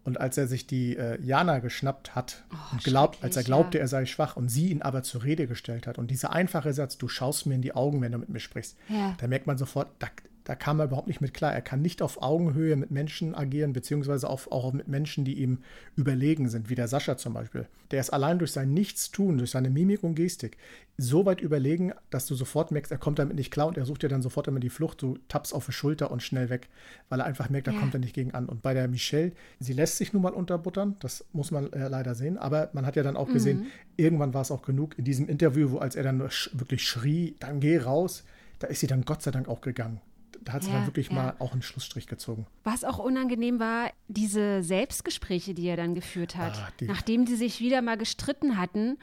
Und 0.06 0.20
als 0.20 0.38
er 0.38 0.48
sich 0.48 0.68
die 0.68 0.96
äh, 0.96 1.20
Jana 1.20 1.58
geschnappt 1.58 2.14
hat, 2.14 2.44
oh, 2.54 2.78
glaubt, 2.84 3.24
als 3.24 3.38
er 3.38 3.44
glaubte, 3.44 3.80
ja. 3.80 3.86
er 3.86 3.88
sei 3.88 4.06
schwach 4.06 4.38
und 4.38 4.50
sie 4.50 4.70
ihn 4.70 4.84
aber 4.84 5.02
zur 5.02 5.24
Rede 5.24 5.48
gestellt 5.48 5.88
hat 5.88 5.98
und 5.98 6.12
dieser 6.12 6.32
einfache 6.32 6.74
Satz, 6.74 7.00
du 7.00 7.08
schaust 7.08 7.48
mir 7.48 7.56
in 7.56 7.64
die 7.64 7.74
Augen, 7.74 8.02
wenn 8.02 8.12
du 8.12 8.20
mit 8.20 8.30
mir 8.30 8.40
sprichst, 8.40 8.78
ja. 8.88 9.16
da 9.18 9.26
merkt 9.26 9.48
man 9.48 9.58
sofort, 9.58 9.88
da, 9.98 10.08
da 10.46 10.56
kam 10.56 10.80
er 10.80 10.86
überhaupt 10.86 11.08
nicht 11.08 11.22
mit 11.22 11.34
klar. 11.34 11.54
Er 11.54 11.62
kann 11.62 11.82
nicht 11.82 12.04
auf 12.04 12.22
Augenhöhe 12.22 12.76
mit 12.76 12.92
Menschen 12.92 13.34
agieren, 13.34 13.74
beziehungsweise 13.74 14.30
auf, 14.30 14.52
auch 14.52 14.72
mit 14.74 14.88
Menschen, 14.88 15.26
die 15.26 15.40
ihm 15.40 15.58
überlegen 15.96 16.50
sind, 16.50 16.70
wie 16.70 16.76
der 16.76 16.88
Sascha 16.88 17.18
zum 17.18 17.34
Beispiel. 17.34 17.68
Der 17.90 18.00
ist 18.00 18.12
allein 18.12 18.38
durch 18.38 18.52
sein 18.52 18.72
Nichtstun, 18.72 19.40
durch 19.40 19.50
seine 19.50 19.72
Mimik 19.72 20.04
und 20.04 20.14
Gestik 20.14 20.58
so 20.98 21.26
weit 21.26 21.42
überlegen, 21.42 21.94
dass 22.12 22.28
du 22.28 22.36
sofort 22.36 22.72
merkst, 22.72 22.92
er 22.92 23.00
kommt 23.00 23.18
damit 23.18 23.36
nicht 23.36 23.52
klar 23.52 23.68
und 23.68 23.78
er 23.78 23.86
sucht 23.86 24.04
dir 24.04 24.08
dann 24.08 24.22
sofort 24.22 24.48
immer 24.48 24.60
die 24.60 24.70
Flucht. 24.70 25.02
Du 25.02 25.18
tappst 25.28 25.52
auf 25.54 25.66
die 25.66 25.72
Schulter 25.72 26.12
und 26.12 26.22
schnell 26.22 26.50
weg, 26.52 26.70
weil 27.10 27.20
er 27.20 27.26
einfach 27.26 27.50
merkt, 27.50 27.66
da 27.66 27.72
ja. 27.72 27.80
kommt 27.80 27.96
er 27.96 28.00
nicht 28.00 28.14
gegen 28.14 28.36
an. 28.36 28.46
Und 28.46 28.62
bei 28.62 28.76
der 28.76 28.88
Michelle, 28.88 29.32
sie 29.60 29.74
lässt 29.74 29.98
sich 29.98 30.14
nun 30.14 30.22
mal 30.22 30.34
unterbuttern, 30.34 30.96
das 31.00 31.26
muss 31.34 31.50
man 31.50 31.74
äh, 31.74 31.88
leider 31.88 32.14
sehen, 32.14 32.38
aber 32.38 32.70
man 32.74 32.86
hat 32.86 32.96
ja 32.96 33.04
dann 33.04 33.18
auch 33.18 33.30
mhm. 33.30 33.34
gesehen, 33.34 33.66
irgendwann 33.98 34.36
war 34.36 34.44
es 34.44 34.52
auch 34.52 34.62
genug. 34.62 34.98
In 35.00 35.06
diesem 35.06 35.28
Interview, 35.28 35.72
wo 35.72 35.80
als 35.80 35.96
er 35.96 36.04
dann 36.04 36.20
wirklich 36.20 36.88
schrie, 36.88 37.36
dann 37.40 37.60
geh 37.60 37.80
raus, 37.80 38.24
da 38.60 38.68
ist 38.68 38.80
sie 38.80 38.88
dann 38.88 39.06
Gott 39.06 39.24
sei 39.24 39.32
Dank 39.32 39.50
auch 39.50 39.62
gegangen 39.62 40.00
da 40.46 40.54
hat 40.54 40.64
sie 40.64 40.70
ja, 40.70 40.78
dann 40.78 40.88
wirklich 40.88 41.10
ja. 41.10 41.16
mal 41.16 41.36
auch 41.40 41.52
einen 41.52 41.62
Schlussstrich 41.62 42.08
gezogen. 42.08 42.46
Was 42.64 42.84
auch 42.84 43.00
unangenehm 43.00 43.60
war, 43.60 43.92
diese 44.08 44.64
Selbstgespräche, 44.64 45.54
die 45.54 45.68
er 45.68 45.78
dann 45.78 45.96
geführt 45.96 46.36
hat, 46.36 46.58
ah, 46.58 46.72
nachdem 46.82 47.26
die 47.26 47.36
sich 47.36 47.60
wieder 47.60 47.82
mal 47.82 47.98
gestritten 47.98 48.58
hatten 48.58 48.98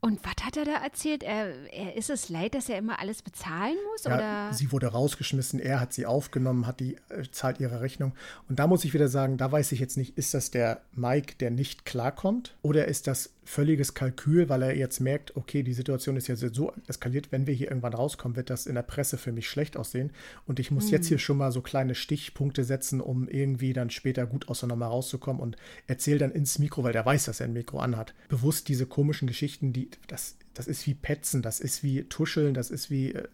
und 0.00 0.20
was 0.22 0.44
hat 0.44 0.56
er 0.56 0.64
da 0.64 0.84
erzählt? 0.84 1.22
Er, 1.22 1.52
er, 1.72 1.96
ist 1.96 2.10
es 2.10 2.28
leid, 2.28 2.54
dass 2.54 2.68
er 2.68 2.78
immer 2.78 3.00
alles 3.00 3.22
bezahlen 3.22 3.76
muss? 3.90 4.04
Ja, 4.04 4.14
oder? 4.14 4.52
Sie 4.52 4.70
wurde 4.70 4.88
rausgeschmissen, 4.88 5.58
er 5.58 5.80
hat 5.80 5.92
sie 5.92 6.06
aufgenommen, 6.06 6.66
hat 6.66 6.80
die, 6.80 6.96
äh, 7.08 7.24
zahlt 7.32 7.60
ihre 7.60 7.80
Rechnung. 7.80 8.12
Und 8.48 8.58
da 8.58 8.66
muss 8.66 8.84
ich 8.84 8.94
wieder 8.94 9.08
sagen, 9.08 9.36
da 9.36 9.50
weiß 9.50 9.72
ich 9.72 9.80
jetzt 9.80 9.96
nicht, 9.96 10.16
ist 10.16 10.34
das 10.34 10.50
der 10.50 10.82
Mike, 10.92 11.36
der 11.40 11.50
nicht 11.50 11.84
klarkommt? 11.86 12.56
Oder 12.62 12.86
ist 12.86 13.06
das 13.06 13.30
völliges 13.46 13.94
Kalkül, 13.94 14.48
weil 14.48 14.62
er 14.62 14.76
jetzt 14.76 15.00
merkt, 15.00 15.36
okay, 15.36 15.62
die 15.62 15.72
Situation 15.72 16.16
ist 16.16 16.26
ja 16.26 16.34
so 16.34 16.72
eskaliert, 16.88 17.30
wenn 17.30 17.46
wir 17.46 17.54
hier 17.54 17.68
irgendwann 17.68 17.94
rauskommen, 17.94 18.36
wird 18.36 18.50
das 18.50 18.66
in 18.66 18.74
der 18.74 18.82
Presse 18.82 19.18
für 19.18 19.30
mich 19.30 19.48
schlecht 19.48 19.76
aussehen. 19.76 20.10
Und 20.46 20.58
ich 20.58 20.72
muss 20.72 20.86
mhm. 20.86 20.90
jetzt 20.90 21.06
hier 21.06 21.18
schon 21.18 21.38
mal 21.38 21.52
so 21.52 21.62
kleine 21.62 21.94
Stichpunkte 21.94 22.64
setzen, 22.64 23.00
um 23.00 23.28
irgendwie 23.28 23.72
dann 23.72 23.90
später 23.90 24.26
gut 24.26 24.48
aus 24.48 24.60
der 24.60 24.68
Nummer 24.68 24.86
rauszukommen 24.86 25.40
und 25.40 25.56
erzähle 25.86 26.18
dann 26.18 26.32
ins 26.32 26.58
Mikro, 26.58 26.82
weil 26.82 26.92
der 26.92 27.06
weiß, 27.06 27.26
dass 27.26 27.40
er 27.40 27.46
ein 27.46 27.52
Mikro 27.52 27.78
anhat. 27.78 28.14
Bewusst 28.28 28.68
diese 28.68 28.84
komischen 28.84 29.28
Geschichten, 29.28 29.72
die, 29.72 29.90
das, 30.08 30.36
das 30.52 30.66
ist 30.66 30.84
wie 30.88 30.94
Petzen, 30.94 31.40
das 31.40 31.60
ist 31.60 31.84
wie 31.84 32.02
Tuscheln, 32.04 32.52
das 32.52 32.70
ist 32.70 32.90
wie. 32.90 33.12
Äh, 33.12 33.28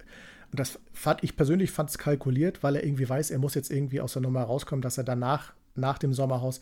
und 0.51 0.61
das 0.61 0.79
fand 0.93 1.25
ich 1.25 1.35
persönlich 1.35 1.71
fand 1.71 1.89
es 1.89 1.97
kalkuliert, 1.97 2.63
weil 2.63 2.77
er 2.77 2.85
irgendwie 2.85 3.09
weiß, 3.09 3.31
er 3.31 3.39
muss 3.39 3.55
jetzt 3.55 3.71
irgendwie 3.71 4.03
aus 4.03 4.13
der 4.13 4.21
Nummer 4.21 4.43
rauskommen, 4.43 4.83
dass 4.83 4.99
er 4.99 5.05
danach, 5.05 5.55
nach 5.75 5.97
dem 5.97 6.13
Sommerhaus, 6.13 6.61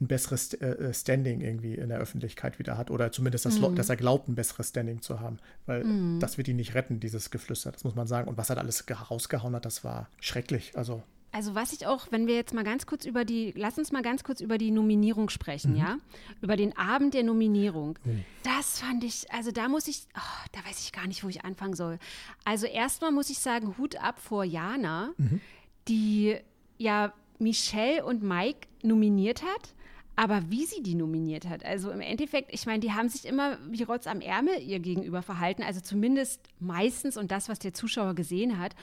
ein 0.00 0.06
besseres 0.08 0.54
äh, 0.54 0.66
äh, 0.66 0.94
Standing 0.94 1.40
irgendwie 1.40 1.74
in 1.74 1.88
der 1.88 1.98
Öffentlichkeit 1.98 2.58
wieder 2.58 2.76
hat 2.76 2.90
oder 2.90 3.12
zumindest, 3.12 3.46
das, 3.46 3.60
mm. 3.60 3.74
dass 3.74 3.88
er 3.88 3.96
glaubt, 3.96 4.28
ein 4.28 4.34
besseres 4.34 4.70
Standing 4.70 5.00
zu 5.00 5.20
haben. 5.20 5.38
Weil 5.66 5.84
mm. 5.84 6.20
das 6.20 6.38
wird 6.38 6.48
ihn 6.48 6.56
nicht 6.56 6.74
retten, 6.74 6.98
dieses 7.00 7.30
Geflüster, 7.30 7.70
das 7.72 7.84
muss 7.84 7.94
man 7.94 8.06
sagen. 8.06 8.28
Und 8.28 8.36
was 8.36 8.50
er 8.50 8.56
da 8.56 8.62
alles 8.62 8.84
rausgehauen 9.10 9.54
hat, 9.54 9.64
das 9.64 9.84
war 9.84 10.08
schrecklich. 10.20 10.72
Also 10.74 11.02
also 11.34 11.54
was 11.54 11.72
ich 11.72 11.86
auch, 11.86 12.08
wenn 12.10 12.26
wir 12.26 12.34
jetzt 12.34 12.52
mal 12.52 12.62
ganz 12.62 12.84
kurz 12.84 13.06
über 13.06 13.24
die, 13.24 13.54
lass 13.56 13.78
uns 13.78 13.90
mal 13.90 14.02
ganz 14.02 14.22
kurz 14.22 14.42
über 14.42 14.58
die 14.58 14.70
Nominierung 14.70 15.30
sprechen, 15.30 15.72
mhm. 15.72 15.78
ja? 15.78 15.96
Über 16.42 16.56
den 16.56 16.76
Abend 16.76 17.14
der 17.14 17.22
Nominierung. 17.22 17.98
Mhm. 18.04 18.24
Das 18.42 18.80
fand 18.80 19.02
ich, 19.02 19.32
also 19.32 19.50
da 19.50 19.68
muss 19.68 19.88
ich, 19.88 20.02
oh, 20.14 20.48
da 20.52 20.60
weiß 20.68 20.84
ich 20.84 20.92
gar 20.92 21.06
nicht, 21.06 21.24
wo 21.24 21.28
ich 21.28 21.42
anfangen 21.42 21.74
soll. 21.74 21.98
Also 22.44 22.66
erstmal 22.66 23.12
muss 23.12 23.30
ich 23.30 23.38
sagen, 23.38 23.78
Hut 23.78 23.96
ab 23.96 24.20
vor 24.20 24.44
Jana, 24.44 25.14
mhm. 25.16 25.40
die 25.88 26.36
ja 26.76 27.14
Michelle 27.38 28.04
und 28.04 28.22
Mike 28.22 28.68
nominiert 28.82 29.42
hat 29.42 29.74
aber 30.14 30.50
wie 30.50 30.66
sie 30.66 30.82
die 30.82 30.94
nominiert 30.94 31.48
hat, 31.48 31.64
also 31.64 31.90
im 31.90 32.00
Endeffekt, 32.00 32.52
ich 32.52 32.66
meine, 32.66 32.80
die 32.80 32.92
haben 32.92 33.08
sich 33.08 33.24
immer 33.24 33.58
wie 33.68 33.82
Rotz 33.82 34.06
am 34.06 34.20
Ärmel 34.20 34.60
ihr 34.60 34.78
gegenüber 34.78 35.22
verhalten, 35.22 35.62
also 35.62 35.80
zumindest 35.80 36.40
meistens 36.60 37.16
und 37.16 37.30
das, 37.30 37.48
was 37.48 37.58
der 37.58 37.72
Zuschauer 37.72 38.14
gesehen 38.14 38.58
hat. 38.58 38.74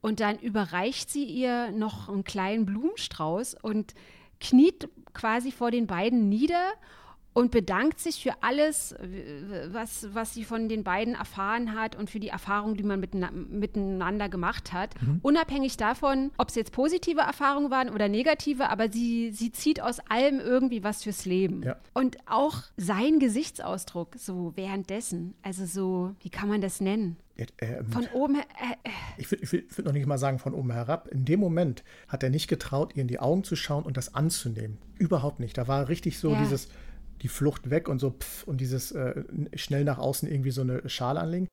Und 0.00 0.20
dann 0.20 0.38
überreicht 0.38 1.10
sie 1.10 1.24
ihr 1.24 1.70
noch 1.70 2.08
einen 2.08 2.24
kleinen 2.24 2.66
Blumenstrauß 2.66 3.56
und 3.62 3.94
kniet 4.40 4.88
quasi 5.14 5.52
vor 5.52 5.70
den 5.70 5.86
beiden 5.86 6.28
nieder 6.28 6.72
und 7.34 7.50
bedankt 7.50 7.98
sich 7.98 8.22
für 8.22 8.32
alles, 8.42 8.94
was, 9.66 10.08
was 10.14 10.32
sie 10.34 10.44
von 10.44 10.68
den 10.68 10.84
beiden 10.84 11.14
erfahren 11.14 11.74
hat 11.74 11.96
und 11.96 12.08
für 12.08 12.20
die 12.20 12.28
Erfahrungen, 12.28 12.76
die 12.76 12.84
man 12.84 13.00
miteinander 13.50 14.28
gemacht 14.28 14.72
hat. 14.72 14.94
Mhm. 15.02 15.18
Unabhängig 15.22 15.76
davon, 15.76 16.30
ob 16.38 16.48
es 16.48 16.54
jetzt 16.54 16.72
positive 16.72 17.20
Erfahrungen 17.20 17.70
waren 17.70 17.90
oder 17.90 18.08
negative, 18.08 18.70
aber 18.70 18.90
sie, 18.90 19.32
sie 19.32 19.50
zieht 19.50 19.82
aus 19.82 19.98
allem 20.08 20.38
irgendwie 20.38 20.84
was 20.84 21.02
fürs 21.02 21.24
Leben. 21.24 21.62
Ja. 21.64 21.76
Und 21.92 22.18
auch 22.26 22.62
sein 22.76 23.18
Gesichtsausdruck, 23.18 24.14
so 24.16 24.52
währenddessen, 24.54 25.34
also 25.42 25.66
so, 25.66 26.14
wie 26.20 26.30
kann 26.30 26.48
man 26.48 26.60
das 26.60 26.80
nennen? 26.80 27.16
Äh, 27.36 27.46
äh, 27.56 27.84
von 27.84 28.06
oben. 28.12 28.36
Äh, 28.36 28.40
äh. 28.84 28.90
Ich 29.18 29.30
würde 29.32 29.42
würd 29.50 29.84
noch 29.84 29.92
nicht 29.92 30.06
mal 30.06 30.18
sagen 30.18 30.38
von 30.38 30.54
oben 30.54 30.70
herab. 30.70 31.08
In 31.08 31.24
dem 31.24 31.40
Moment 31.40 31.82
hat 32.06 32.22
er 32.22 32.30
nicht 32.30 32.46
getraut, 32.46 32.92
ihr 32.94 33.02
in 33.02 33.08
die 33.08 33.18
Augen 33.18 33.42
zu 33.42 33.56
schauen 33.56 33.82
und 33.82 33.96
das 33.96 34.14
anzunehmen. 34.14 34.78
Überhaupt 34.98 35.40
nicht. 35.40 35.58
Da 35.58 35.66
war 35.66 35.88
richtig 35.88 36.18
so 36.20 36.30
ja. 36.30 36.40
dieses 36.40 36.68
die 37.24 37.28
Flucht 37.28 37.70
weg 37.70 37.88
und 37.88 37.98
so 37.98 38.10
pff, 38.10 38.44
und 38.44 38.60
dieses 38.60 38.92
äh, 38.92 39.24
schnell 39.54 39.82
nach 39.84 39.98
außen 39.98 40.30
irgendwie 40.30 40.50
so 40.50 40.60
eine 40.60 40.86
Schale 40.88 41.20
anlegen. 41.20 41.48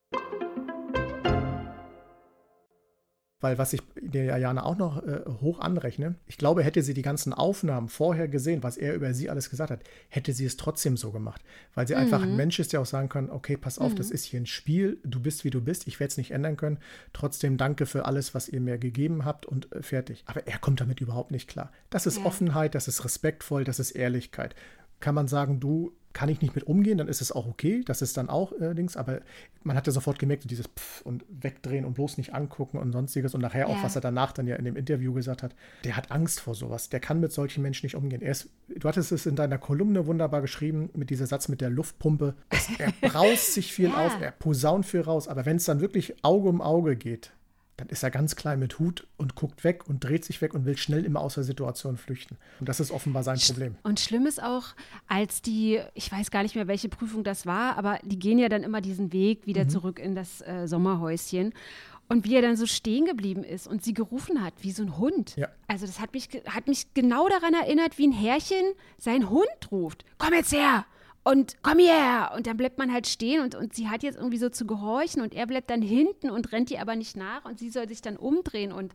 Weil 3.40 3.58
was 3.58 3.74
ich 3.74 3.82
der 4.00 4.38
Jana 4.38 4.64
auch 4.64 4.78
noch 4.78 5.02
äh, 5.02 5.22
hoch 5.42 5.60
anrechne, 5.60 6.16
ich 6.28 6.38
glaube, 6.38 6.64
hätte 6.64 6.84
sie 6.84 6.94
die 6.94 7.02
ganzen 7.02 7.34
Aufnahmen 7.34 7.88
vorher 7.88 8.28
gesehen, 8.28 8.62
was 8.62 8.78
er 8.78 8.94
über 8.94 9.16
sie 9.16 9.32
alles 9.32 9.50
gesagt 9.50 9.72
hat, 9.72 9.82
hätte 10.10 10.34
sie 10.34 10.46
es 10.46 10.58
trotzdem 10.58 10.96
so 10.96 11.12
gemacht. 11.12 11.42
Weil 11.74 11.88
sie 11.88 11.96
mhm. 11.96 12.02
einfach 12.02 12.22
ein. 12.22 12.36
Mensch 12.36 12.60
ist, 12.60 12.74
der 12.74 12.82
auch 12.82 12.86
sagen 12.86 13.10
kann, 13.10 13.32
okay, 13.32 13.58
pass 13.58 13.80
auf, 13.80 13.94
mhm. 13.94 13.96
das 13.96 14.12
ist 14.12 14.26
hier 14.26 14.42
ein 14.42 14.46
Spiel, 14.46 15.00
du 15.04 15.20
bist, 15.20 15.44
wie 15.44 15.50
du 15.50 15.62
bist, 15.62 15.88
ich 15.88 16.00
werde 16.00 16.12
es 16.12 16.18
nicht 16.18 16.32
ändern 16.32 16.56
können. 16.56 16.78
Trotzdem 17.14 17.58
danke 17.58 17.88
für 17.88 18.06
alles, 18.06 18.36
was 18.36 18.48
ihr 18.48 18.62
mir 18.62 18.78
gegeben 18.78 19.26
habt 19.26 19.48
und 19.48 19.72
äh, 19.72 19.82
fertig. 19.82 20.24
Aber 20.28 20.46
er 20.46 20.60
kommt 20.60 20.82
damit 20.82 21.02
überhaupt 21.02 21.32
nicht 21.32 21.50
klar. 21.50 21.72
Das 21.90 22.06
ist 22.06 22.18
ja. 22.18 22.26
Offenheit, 22.26 22.76
das 22.76 22.88
ist 22.88 23.04
respektvoll, 23.06 23.64
das 23.64 23.80
ist 23.80 23.92
Ehrlichkeit 23.92 24.54
kann 25.02 25.16
man 25.16 25.28
sagen, 25.28 25.60
du 25.60 25.92
kann 26.14 26.30
ich 26.30 26.42
nicht 26.42 26.56
mit 26.56 26.66
umgehen, 26.66 26.98
dann 26.98 27.08
ist 27.08 27.22
es 27.22 27.32
auch 27.32 27.48
okay. 27.48 27.84
Das 27.86 28.02
ist 28.02 28.18
dann 28.18 28.30
auch 28.30 28.52
äh, 28.60 28.74
Dings, 28.74 28.98
aber 28.98 29.22
man 29.64 29.76
hat 29.76 29.88
ja 29.88 29.94
sofort 29.94 30.20
gemerkt, 30.20 30.50
dieses 30.50 30.68
Pff 30.68 31.02
und 31.02 31.24
wegdrehen 31.30 31.86
und 31.86 31.94
bloß 31.94 32.18
nicht 32.18 32.34
angucken 32.34 32.78
und 32.78 32.92
sonstiges 32.92 33.34
und 33.34 33.42
nachher 33.42 33.62
ja. 33.62 33.66
auch, 33.68 33.84
was 33.84 33.96
er 33.96 34.02
danach 34.02 34.32
dann 34.32 34.48
ja 34.48 34.56
in 34.56 34.66
dem 34.66 34.76
Interview 34.76 35.14
gesagt 35.14 35.44
hat, 35.44 35.56
der 35.84 35.96
hat 35.96 36.12
Angst 36.12 36.40
vor 36.40 36.56
sowas. 36.56 36.90
Der 36.90 37.00
kann 37.00 37.20
mit 37.20 37.32
solchen 37.32 37.62
Menschen 37.62 37.86
nicht 37.86 37.96
umgehen. 37.96 38.22
Er 38.22 38.32
ist, 38.32 38.50
du 38.68 38.88
hattest 38.88 39.12
es 39.12 39.26
in 39.26 39.36
deiner 39.36 39.58
Kolumne 39.58 40.06
wunderbar 40.06 40.42
geschrieben, 40.42 40.90
mit 40.94 41.10
dieser 41.10 41.28
Satz 41.28 41.48
mit 41.48 41.62
der 41.62 41.70
Luftpumpe. 41.70 42.36
er 42.78 42.92
braust 43.10 43.54
sich 43.54 43.74
viel 43.74 43.90
ja. 43.90 44.06
auf, 44.06 44.22
er 44.22 44.32
posaunt 44.32 44.86
viel 44.86 45.02
raus, 45.02 45.28
aber 45.28 45.46
wenn 45.46 45.58
es 45.58 45.66
dann 45.66 45.82
wirklich 45.82 46.24
Auge 46.24 46.50
um 46.50 46.62
Auge 46.62 46.96
geht, 46.96 47.32
dann 47.82 47.90
ist 47.90 48.04
er 48.04 48.12
ganz 48.12 48.36
klein 48.36 48.60
mit 48.60 48.78
Hut 48.78 49.08
und 49.18 49.34
guckt 49.34 49.64
weg 49.64 49.90
und 49.90 50.04
dreht 50.04 50.24
sich 50.24 50.40
weg 50.40 50.54
und 50.54 50.66
will 50.66 50.78
schnell 50.78 51.04
immer 51.04 51.20
aus 51.20 51.34
der 51.34 51.44
Situation 51.44 51.98
flüchten. 51.98 52.38
Und 52.60 52.70
das 52.70 52.80
ist 52.80 52.92
offenbar 52.92 53.24
sein 53.24 53.40
Problem. 53.40 53.76
Und 53.82 54.00
schlimm 54.00 54.28
ist 54.28 54.42
auch, 54.42 54.66
als 55.08 55.42
die, 55.42 55.82
ich 55.96 56.12
weiß 56.12 56.30
gar 56.30 56.44
nicht 56.44 56.54
mehr, 56.54 56.68
welche 56.68 56.90
Prüfung 56.90 57.24
das 57.24 57.48
war, 57.48 57.78
aber 57.78 57.98
die 58.04 58.20
gehen 58.20 58.38
ja 58.38 58.50
dann 58.50 58.62
immer 58.62 58.82
diesen 58.82 59.12
Weg 59.14 59.48
wieder 59.48 59.64
mhm. 59.64 59.70
zurück 59.70 59.98
in 59.98 60.14
das 60.14 60.42
äh, 60.42 60.68
Sommerhäuschen. 60.68 61.54
Und 62.08 62.26
wie 62.26 62.36
er 62.36 62.44
dann 62.44 62.56
so 62.56 62.68
stehen 62.68 63.06
geblieben 63.06 63.44
ist 63.44 63.66
und 63.66 63.84
sie 63.84 63.96
gerufen 63.96 64.44
hat, 64.44 64.54
wie 64.62 64.72
so 64.72 64.84
ein 64.84 65.00
Hund. 65.00 65.36
Ja. 65.38 65.48
Also 65.68 65.88
das 65.88 66.00
hat 66.00 66.14
mich, 66.14 66.30
hat 66.46 66.68
mich 66.68 66.94
genau 66.94 67.30
daran 67.30 67.56
erinnert, 67.56 67.98
wie 67.98 68.08
ein 68.08 68.12
Herrchen 68.12 68.74
sein 69.00 69.28
Hund 69.32 69.72
ruft. 69.72 70.06
Komm 70.20 70.36
jetzt 70.36 70.52
her! 70.52 70.86
Und 71.24 71.58
komm 71.62 71.80
her! 71.80 72.32
Und 72.36 72.48
dann 72.48 72.58
bleibt 72.58 72.78
man 72.78 72.92
halt 72.92 73.08
stehen 73.08 73.42
und, 73.42 73.56
und 73.56 73.76
sie 73.76 73.90
hat 73.90 74.04
jetzt 74.04 74.18
irgendwie 74.18 74.38
so 74.38 74.50
zu 74.50 74.66
gehorchen 74.66 75.22
und 75.22 75.34
er 75.34 75.46
bleibt 75.46 75.70
dann 75.70 75.82
hinten 75.82 76.30
und 76.32 76.52
rennt 76.52 76.72
ihr 76.72 76.82
aber 76.82 76.96
nicht 76.96 77.16
nach 77.16 77.46
und 77.46 77.60
sie 77.60 77.70
soll 77.70 77.88
sich 77.88 78.02
dann 78.02 78.18
umdrehen 78.18 78.72
und 78.72 78.94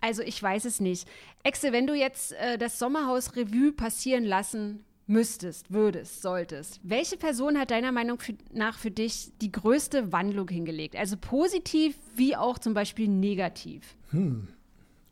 also 0.00 0.22
ich 0.22 0.42
weiß 0.42 0.64
es 0.64 0.80
nicht. 0.80 1.08
Exe, 1.44 1.72
wenn 1.72 1.86
du 1.86 1.94
jetzt 1.94 2.32
äh, 2.32 2.58
das 2.58 2.78
Sommerhaus 2.78 3.36
Revue 3.36 3.72
passieren 3.72 4.24
lassen 4.24 4.84
müsstest, 5.06 5.72
würdest, 5.72 6.22
solltest, 6.22 6.80
welche 6.82 7.16
Person 7.16 7.58
hat 7.58 7.70
deiner 7.70 7.92
Meinung 7.92 8.18
nach 8.52 8.78
für 8.78 8.90
dich 8.90 9.30
die 9.40 9.52
größte 9.52 10.10
Wandlung 10.10 10.48
hingelegt? 10.48 10.96
Also 10.96 11.16
positiv 11.16 11.96
wie 12.16 12.34
auch 12.36 12.58
zum 12.58 12.74
Beispiel 12.74 13.08
negativ? 13.08 13.96
Hm. 14.10 14.48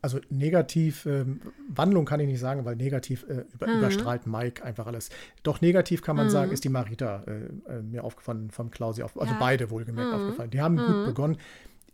Also 0.01 0.19
negativ, 0.29 1.05
ähm, 1.05 1.41
Wandlung 1.67 2.05
kann 2.05 2.19
ich 2.19 2.27
nicht 2.27 2.39
sagen, 2.39 2.65
weil 2.65 2.75
negativ 2.75 3.23
äh, 3.29 3.45
über, 3.53 3.67
mhm. 3.67 3.77
überstrahlt 3.77 4.25
Mike 4.25 4.63
einfach 4.63 4.87
alles. 4.87 5.09
Doch 5.43 5.61
negativ 5.61 6.01
kann 6.01 6.15
man 6.15 6.25
mhm. 6.25 6.31
sagen, 6.31 6.51
ist 6.51 6.63
die 6.63 6.69
Marita 6.69 7.23
äh, 7.27 7.71
äh, 7.71 7.81
mir 7.83 8.03
aufgefallen 8.03 8.49
vom 8.49 8.71
Klausi, 8.71 9.03
auf, 9.03 9.19
also 9.19 9.33
ja. 9.33 9.39
beide 9.39 9.69
wohlgemerkt 9.69 10.09
mhm. 10.09 10.15
aufgefallen. 10.15 10.49
Die 10.49 10.61
haben 10.61 10.77
gut 10.77 10.95
mhm. 10.95 11.05
begonnen 11.05 11.37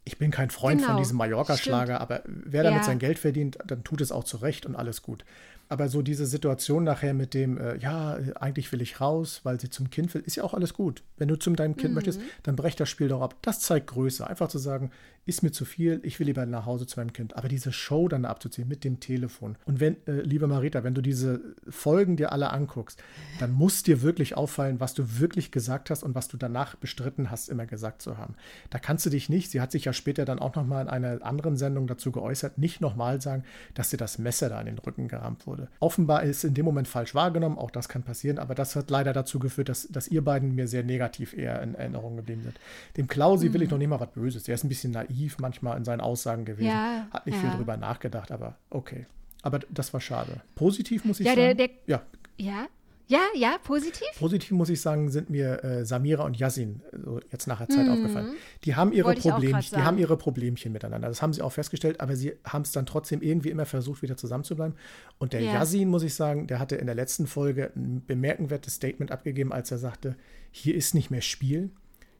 ich 0.08 0.18
bin 0.18 0.32
kein 0.32 0.50
Freund 0.50 0.80
genau. 0.80 0.94
von 0.94 1.02
diesem 1.02 1.18
Mallorca-Schlager, 1.18 2.00
aber 2.00 2.22
wer 2.26 2.64
damit 2.64 2.80
ja. 2.80 2.86
sein 2.86 2.98
Geld 2.98 3.20
verdient, 3.20 3.58
dann 3.68 3.84
tut 3.84 4.00
es 4.00 4.14
auch 4.14 4.24
zurecht 4.24 4.66
und 4.66 4.74
alles 4.74 5.02
gut. 5.02 5.26
Aber 5.68 5.90
so 5.90 6.02
diese 6.02 6.26
Situation 6.26 6.86
nachher 6.86 7.14
mit 7.14 7.34
dem, 7.34 7.58
äh, 7.58 7.78
ja, 7.78 8.18
eigentlich 8.40 8.72
will 8.72 8.82
ich 8.82 9.02
raus, 9.02 9.42
weil 9.44 9.60
sie 9.60 9.70
zum 9.70 9.90
Kind 9.90 10.14
will, 10.14 10.22
ist 10.22 10.38
ja 10.38 10.44
auch 10.44 10.54
alles 10.54 10.74
gut. 10.74 11.04
Wenn 11.18 11.28
du 11.28 11.36
zu 11.36 11.50
deinem 11.52 11.76
Kind 11.76 11.90
mhm. 11.90 11.96
möchtest, 11.96 12.22
dann 12.44 12.56
brech 12.56 12.78
das 12.78 12.90
Spiel 12.90 13.10
doch 13.10 13.22
ab. 13.22 13.36
Das 13.42 13.60
zeigt 13.60 13.88
Größe. 13.88 14.26
Einfach 14.26 14.48
zu 14.48 14.60
sagen, 14.60 14.92
ist 15.28 15.44
mir 15.44 15.52
zu 15.52 15.66
viel, 15.66 16.00
ich 16.04 16.20
will 16.20 16.28
lieber 16.28 16.46
nach 16.46 16.66
Hause 16.66 16.88
zu 16.88 16.98
meinem 17.00 17.12
Kind. 17.12 17.36
Aber 17.36 17.50
diese 17.50 17.74
Show 17.74 18.08
dann 18.08 18.24
abzuziehen 18.24 18.68
mit 18.68 18.86
dem 18.86 19.02
Telefon. 19.02 19.58
Und 19.66 19.82
wenn, 19.82 19.98
äh, 20.08 20.22
liebe 20.22 20.48
Marita, 20.48 20.86
wenn 20.86 20.96
du 20.96 21.02
diese 21.02 21.42
Folgen 21.68 22.16
dir 22.16 22.32
alle 22.32 22.52
anguckst, 22.52 23.04
dann 23.40 23.52
muss 23.52 23.84
dir 23.84 24.02
wirklich 24.02 24.38
auffallen, 24.38 24.80
was 24.80 24.94
du 24.94 25.20
wirklich 25.20 25.52
gesagt 25.52 25.90
hast 25.90 26.04
und 26.04 26.16
was 26.16 26.30
du 26.30 26.38
danach 26.38 26.76
bestritten 26.76 27.30
hast, 27.30 27.50
immer 27.50 27.66
gesagt 27.66 28.02
zu 28.02 28.18
haben. 28.18 28.36
Da 28.70 28.80
kannst 28.80 29.06
du 29.06 29.10
dich 29.10 29.28
nicht, 29.28 29.52
sie 29.52 29.60
hat 29.60 29.74
sich 29.74 29.84
ja 29.84 29.92
später 29.92 30.24
dann 30.24 30.40
auch 30.40 30.56
nochmal 30.56 30.84
in 30.84 30.90
einer 30.90 31.26
anderen 31.26 31.58
Sendung 31.58 31.88
dazu 31.88 32.14
geäußert, 32.14 32.58
nicht 32.58 32.80
nochmal 32.80 33.22
sagen, 33.22 33.44
dass 33.74 33.90
dir 33.90 33.98
das 33.98 34.20
Messer 34.20 34.48
da 34.48 34.62
in 34.62 34.68
den 34.68 34.80
Rücken 34.80 35.10
gerammt 35.10 35.46
wurde. 35.46 35.68
Offenbar 35.82 36.24
ist 36.24 36.46
in 36.46 36.54
dem 36.54 36.64
Moment 36.64 36.88
falsch 36.88 37.14
wahrgenommen, 37.14 37.58
auch 37.58 37.72
das 37.72 37.90
kann 37.90 38.04
passieren, 38.04 38.40
aber 38.40 38.56
das 38.56 38.78
hat 38.78 38.90
leider 38.90 39.12
dazu 39.12 39.40
geführt, 39.40 39.68
dass, 39.68 39.90
dass 39.90 40.08
ihr 40.08 40.24
beiden 40.24 40.56
mir 40.56 40.70
sehr 40.70 40.84
negativ 40.84 41.34
eher 41.34 41.62
in 41.62 41.76
Erinnerung 41.76 42.16
geblieben 42.16 42.44
sind. 42.44 42.58
Dem 42.96 43.08
Klausi 43.08 43.50
mhm. 43.50 43.54
will 43.54 43.62
ich 43.64 43.70
noch 43.70 43.78
nicht 43.78 43.90
mal 43.90 44.00
was 44.00 44.12
Böses. 44.12 44.44
Der 44.44 44.56
ist 44.56 44.64
ein 44.64 44.70
bisschen 44.70 44.94
naiv 44.94 45.17
naiv 45.18 45.38
manchmal 45.40 45.78
in 45.78 45.84
seinen 45.84 46.02
Aussagen 46.02 46.46
gewesen. 46.46 46.70
Ja, 46.70 47.08
Hat 47.12 47.26
nicht 47.26 47.36
ja. 47.36 47.42
viel 47.42 47.58
drüber 47.58 47.78
nachgedacht, 47.78 48.32
aber 48.32 48.58
okay. 48.70 49.06
Aber 49.42 49.60
das 49.70 49.94
war 49.94 50.02
schade. 50.02 50.42
Positiv 50.56 51.06
muss 51.06 51.20
ich 51.20 51.26
ja, 51.26 51.36
sagen. 51.36 51.58
Der, 51.58 51.68
der, 51.68 51.70
ja, 51.86 52.02
ja. 52.38 52.68
Ja, 53.10 53.22
ja, 53.36 53.58
positiv? 53.64 54.06
Positiv 54.20 54.52
muss 54.52 54.68
ich 54.68 54.82
sagen, 54.82 55.10
sind 55.10 55.30
mir 55.30 55.64
äh, 55.64 55.86
Samira 55.86 56.26
und 56.26 56.38
Yasin 56.38 56.82
so 56.92 57.22
jetzt 57.32 57.48
nach 57.48 57.60
der 57.60 57.70
Zeit 57.70 57.86
mhm. 57.86 57.94
aufgefallen. 57.94 58.34
Die 58.66 58.76
haben 58.76 58.92
ihre 58.92 59.14
Problemchen, 59.14 59.78
die 59.78 59.82
haben 59.82 59.98
ihre 59.98 60.18
Problemchen 60.18 60.74
miteinander. 60.74 61.08
Das 61.08 61.22
haben 61.22 61.32
sie 61.32 61.42
auch 61.42 61.54
festgestellt, 61.54 62.02
aber 62.02 62.18
sie 62.18 62.34
haben 62.44 62.64
es 62.64 62.74
dann 62.74 62.86
trotzdem 62.86 63.22
irgendwie 63.22 63.50
immer 63.50 63.66
versucht, 63.66 64.02
wieder 64.02 64.18
zusammenzubleiben. 64.18 64.76
Und 65.20 65.32
der 65.32 65.40
ja. 65.40 65.54
Yasin, 65.54 65.88
muss 65.88 66.04
ich 66.04 66.16
sagen, 66.16 66.48
der 66.48 66.60
hatte 66.60 66.76
in 66.76 66.86
der 66.86 66.96
letzten 66.96 67.28
Folge 67.28 67.72
ein 67.78 68.04
bemerkenswertes 68.06 68.74
Statement 68.74 69.14
abgegeben, 69.14 69.54
als 69.54 69.72
er 69.72 69.78
sagte, 69.78 70.18
hier 70.52 70.76
ist 70.76 70.94
nicht 70.94 71.10
mehr 71.10 71.22
Spiel, 71.22 71.70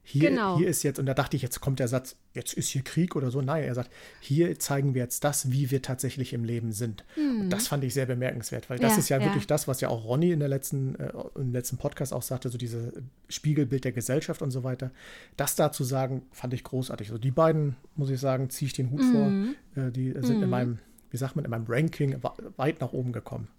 hier, 0.10 0.30
genau. 0.30 0.58
hier 0.58 0.70
ist 0.70 0.84
jetzt, 0.84 1.00
und 1.00 1.06
da 1.06 1.14
dachte 1.14 1.36
ich, 1.36 1.44
jetzt 1.44 1.60
kommt 1.60 1.80
der 1.80 1.90
Satz, 1.90 2.16
jetzt 2.34 2.54
ist 2.54 2.70
hier 2.70 2.82
Krieg 2.82 3.18
oder 3.18 3.30
so. 3.30 3.42
Nein, 3.42 3.66
er 3.66 3.76
sagt, 3.76 3.92
hier 4.22 4.58
zeigen 4.58 4.94
wir 4.94 5.02
jetzt 5.02 5.26
das, 5.26 5.52
wie 5.52 5.70
wir 5.70 5.82
tatsächlich 5.82 6.32
im 6.32 6.46
Leben 6.46 6.72
sind. 6.72 7.04
Mhm. 7.18 7.42
Und 7.42 7.50
das 7.50 7.68
fand 7.68 7.84
ich 7.84 7.94
sehr 7.94 8.06
bemerkenswert, 8.06 8.70
weil 8.70 8.80
das 8.80 8.94
ja, 8.94 9.00
ist 9.00 9.10
ja, 9.10 9.18
ja, 9.18 9.26
wirklich 9.26 9.48
das, 9.48 9.68
was 9.68 9.82
ja 9.82 9.90
auch 9.90 10.06
Ronny 10.06 10.32
in 10.32 10.40
der 10.40 10.48
letzten, 10.48 10.96
äh, 10.96 11.12
im 11.36 11.52
letzten 11.52 11.76
Podcast 11.76 12.14
auch 12.14 12.22
sagte, 12.22 12.48
so 12.48 12.58
dieses 12.58 12.94
Spiegelbild 13.28 13.84
der 13.84 13.92
Gesellschaft 13.92 14.42
und 14.42 14.52
so 14.52 14.64
weiter. 14.64 14.92
Das 15.36 15.58
da 15.58 15.74
zu 15.74 15.84
sagen, 15.84 16.22
fand 16.32 16.54
ich 16.54 16.64
großartig. 16.64 17.10
Also 17.10 17.20
die 17.20 17.32
beiden, 17.32 17.76
muss 17.98 18.10
ich 18.10 18.22
sagen, 18.22 18.50
ziehe 18.50 18.68
ich 18.68 18.74
den 18.74 18.92
Hut 18.92 19.02
mhm. 19.02 19.56
vor. 19.76 19.84
Äh, 19.84 19.92
die 19.92 20.14
sind 20.22 20.38
mhm. 20.38 20.44
in 20.44 20.50
meinem, 20.50 20.80
wie 21.12 21.18
sagt 21.18 21.36
man, 21.36 21.44
in 21.44 21.52
meinem 21.52 21.66
Ranking 21.68 22.16
weit 22.56 22.80
nach 22.80 22.94
oben 22.94 23.12
gekommen. 23.12 23.50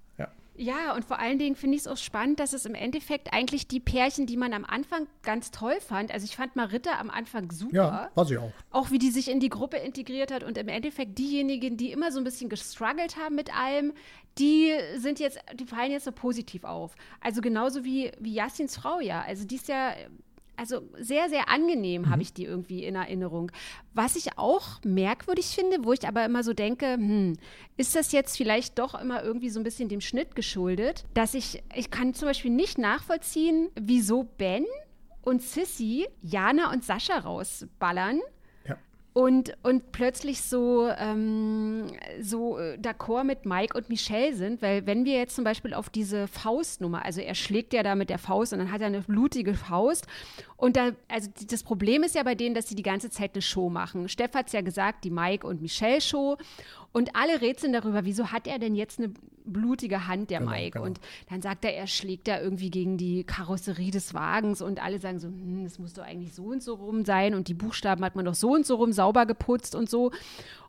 Ja, 0.58 0.94
und 0.94 1.04
vor 1.04 1.20
allen 1.20 1.38
Dingen 1.38 1.54
finde 1.54 1.76
ich 1.76 1.82
es 1.82 1.86
auch 1.86 1.96
spannend, 1.96 2.40
dass 2.40 2.52
es 2.52 2.66
im 2.66 2.74
Endeffekt 2.74 3.32
eigentlich 3.32 3.68
die 3.68 3.78
Pärchen, 3.78 4.26
die 4.26 4.36
man 4.36 4.52
am 4.52 4.64
Anfang 4.64 5.06
ganz 5.22 5.52
toll 5.52 5.80
fand, 5.80 6.10
also 6.12 6.24
ich 6.24 6.36
fand 6.36 6.56
Marita 6.56 6.98
am 6.98 7.10
Anfang 7.10 7.52
super. 7.52 7.74
Ja, 7.74 8.10
war 8.14 8.24
sie 8.24 8.38
auch. 8.38 8.52
Auch 8.70 8.90
wie 8.90 8.98
die 8.98 9.10
sich 9.10 9.30
in 9.30 9.38
die 9.38 9.50
Gruppe 9.50 9.76
integriert 9.76 10.32
hat 10.32 10.42
und 10.42 10.58
im 10.58 10.68
Endeffekt 10.68 11.16
diejenigen, 11.18 11.76
die 11.76 11.92
immer 11.92 12.10
so 12.10 12.18
ein 12.18 12.24
bisschen 12.24 12.48
gestruggelt 12.48 13.16
haben 13.16 13.36
mit 13.36 13.56
allem, 13.56 13.92
die 14.38 14.72
sind 14.96 15.20
jetzt, 15.20 15.38
die 15.54 15.64
fallen 15.64 15.92
jetzt 15.92 16.04
so 16.04 16.12
positiv 16.12 16.64
auf. 16.64 16.94
Also 17.20 17.40
genauso 17.40 17.84
wie, 17.84 18.10
wie 18.18 18.34
Yassins 18.34 18.76
Frau 18.76 19.00
ja. 19.00 19.22
Also 19.22 19.46
die 19.46 19.56
ist 19.56 19.68
ja 19.68 19.92
also 20.58 20.82
sehr, 20.98 21.28
sehr 21.28 21.48
angenehm 21.48 22.02
mhm. 22.02 22.10
habe 22.10 22.22
ich 22.22 22.32
die 22.32 22.44
irgendwie 22.44 22.84
in 22.84 22.96
Erinnerung. 22.96 23.52
Was 23.94 24.16
ich 24.16 24.36
auch 24.36 24.82
merkwürdig 24.84 25.46
finde, 25.46 25.84
wo 25.84 25.92
ich 25.92 26.06
aber 26.06 26.24
immer 26.24 26.42
so 26.42 26.52
denke, 26.52 26.94
hm, 26.94 27.36
ist 27.76 27.94
das 27.94 28.12
jetzt 28.12 28.36
vielleicht 28.36 28.78
doch 28.78 29.00
immer 29.00 29.22
irgendwie 29.22 29.50
so 29.50 29.60
ein 29.60 29.64
bisschen 29.64 29.88
dem 29.88 30.00
Schnitt 30.00 30.34
geschuldet, 30.34 31.04
dass 31.14 31.34
ich, 31.34 31.62
ich 31.74 31.90
kann 31.90 32.12
zum 32.14 32.26
Beispiel 32.26 32.50
nicht 32.50 32.76
nachvollziehen, 32.76 33.70
wieso 33.80 34.24
Ben 34.24 34.66
und 35.22 35.42
Sissy 35.42 36.06
Jana 36.22 36.72
und 36.72 36.84
Sascha 36.84 37.18
rausballern 37.18 38.20
und, 39.18 39.54
und 39.64 39.90
plötzlich 39.90 40.42
so, 40.42 40.88
ähm, 40.96 41.88
so 42.20 42.56
äh, 42.56 42.78
d'accord 42.80 43.24
mit 43.24 43.46
Mike 43.46 43.76
und 43.76 43.88
Michelle 43.88 44.32
sind, 44.32 44.62
weil 44.62 44.86
wenn 44.86 45.04
wir 45.04 45.14
jetzt 45.14 45.34
zum 45.34 45.42
Beispiel 45.42 45.74
auf 45.74 45.90
diese 45.90 46.28
Faustnummer, 46.28 47.04
also 47.04 47.20
er 47.20 47.34
schlägt 47.34 47.72
ja 47.72 47.82
da 47.82 47.96
mit 47.96 48.10
der 48.10 48.18
Faust 48.18 48.52
und 48.52 48.60
dann 48.60 48.70
hat 48.70 48.80
er 48.80 48.86
eine 48.86 49.00
blutige 49.00 49.54
Faust 49.54 50.06
und 50.56 50.76
da, 50.76 50.92
also 51.08 51.30
das 51.50 51.64
Problem 51.64 52.04
ist 52.04 52.14
ja 52.14 52.22
bei 52.22 52.36
denen, 52.36 52.54
dass 52.54 52.68
sie 52.68 52.76
die 52.76 52.84
ganze 52.84 53.10
Zeit 53.10 53.32
eine 53.34 53.42
Show 53.42 53.68
machen. 53.70 54.08
Steff 54.08 54.34
hat 54.34 54.46
es 54.46 54.52
ja 54.52 54.60
gesagt, 54.60 55.02
die 55.02 55.10
Mike 55.10 55.44
und 55.44 55.62
Michelle 55.62 56.00
Show 56.00 56.36
und 56.92 57.14
alle 57.14 57.40
rätseln 57.40 57.72
darüber, 57.72 58.04
wieso 58.04 58.32
hat 58.32 58.46
er 58.46 58.58
denn 58.58 58.74
jetzt 58.74 58.98
eine 58.98 59.12
blutige 59.44 60.06
Hand, 60.06 60.30
der 60.30 60.40
genau, 60.40 60.50
Mike? 60.50 60.70
Genau. 60.72 60.86
Und 60.86 61.00
dann 61.28 61.42
sagt 61.42 61.64
er, 61.64 61.74
er 61.74 61.86
schlägt 61.86 62.28
da 62.28 62.40
irgendwie 62.40 62.70
gegen 62.70 62.96
die 62.96 63.24
Karosserie 63.24 63.90
des 63.90 64.14
Wagens 64.14 64.62
und 64.62 64.82
alle 64.82 64.98
sagen 64.98 65.18
so, 65.18 65.28
hm, 65.28 65.64
das 65.64 65.78
muss 65.78 65.94
doch 65.94 66.04
eigentlich 66.04 66.34
so 66.34 66.44
und 66.44 66.62
so 66.62 66.74
rum 66.74 67.04
sein 67.04 67.34
und 67.34 67.48
die 67.48 67.54
Buchstaben 67.54 68.04
hat 68.04 68.16
man 68.16 68.24
doch 68.24 68.34
so 68.34 68.52
und 68.52 68.66
so 68.66 68.76
rum 68.76 68.92
sauber 68.92 69.26
geputzt 69.26 69.74
und 69.74 69.88
so. 69.88 70.12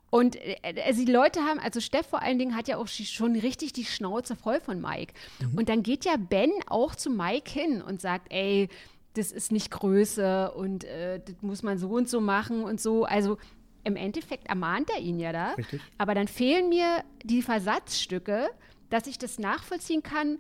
Und 0.10 0.36
äh, 0.36 0.58
also 0.86 1.06
die 1.06 1.12
Leute 1.12 1.42
haben, 1.42 1.60
also 1.60 1.80
Steff 1.80 2.08
vor 2.08 2.22
allen 2.22 2.40
Dingen 2.40 2.56
hat 2.56 2.68
ja 2.68 2.78
auch 2.78 2.88
schon 2.88 3.36
richtig 3.36 3.74
die 3.74 3.86
Schnauze 3.86 4.36
voll 4.36 4.60
von 4.60 4.82
Mike. 4.82 5.14
Mhm. 5.40 5.58
Und 5.58 5.70
dann 5.70 5.84
geht 5.84 6.06
ja 6.06 6.16
Ben 6.18 6.52
auch 6.68 6.96
zu 6.96 7.10
Mike 7.10 7.50
hin 7.50 7.82
und 7.82 8.02
sagt, 8.02 8.32
ey, 8.32 8.70
das 9.14 9.32
ist 9.32 9.52
nicht 9.52 9.72
Größe 9.72 10.52
und 10.52 10.84
äh, 10.84 11.20
das 11.24 11.42
muss 11.42 11.64
man 11.64 11.78
so 11.78 11.90
und 11.90 12.10
so 12.10 12.22
machen 12.22 12.64
und 12.64 12.80
so. 12.80 13.06
Also 13.06 13.38
im 13.84 13.96
Endeffekt 13.96 14.48
ermahnt 14.48 14.90
er 14.90 15.02
ihn 15.02 15.20
ja 15.20 15.32
da. 15.32 15.54
Richtig. 15.54 15.82
Aber 15.98 16.14
dann 16.16 16.28
fehlen 16.28 16.70
mir 16.70 17.04
die 17.24 17.42
Versatzstücke, 17.42 18.50
dass 18.90 19.08
ich 19.08 19.18
das 19.18 19.40
nachvollziehen 19.40 20.04
kann, 20.04 20.40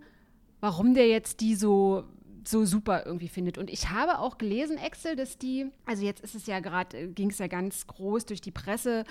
warum 0.60 0.93
der 0.93 1.08
jetzt 1.08 1.41
die 1.41 1.56
so 1.56 2.06
so 2.45 2.65
super 2.65 3.06
irgendwie 3.06 3.28
findet. 3.28 3.58
Und 3.58 3.69
ich 3.69 3.89
habe 3.89 4.19
auch 4.19 4.38
gelesen, 4.38 4.78
Excel, 4.78 5.15
dass 5.15 5.38
die, 5.38 5.67
also 5.86 6.04
jetzt 6.04 6.21
ist 6.21 6.36
es 6.36 6.47
ja 6.47 6.60
gerade, 6.60 6.97
äh, 6.97 7.08
ging 7.08 7.30
es 7.30 7.38
ja 7.38 7.47
ganz 7.47 7.86
groß 7.88 8.25
durch 8.25 8.41
die 8.41 8.52
Presse, 8.52 9.04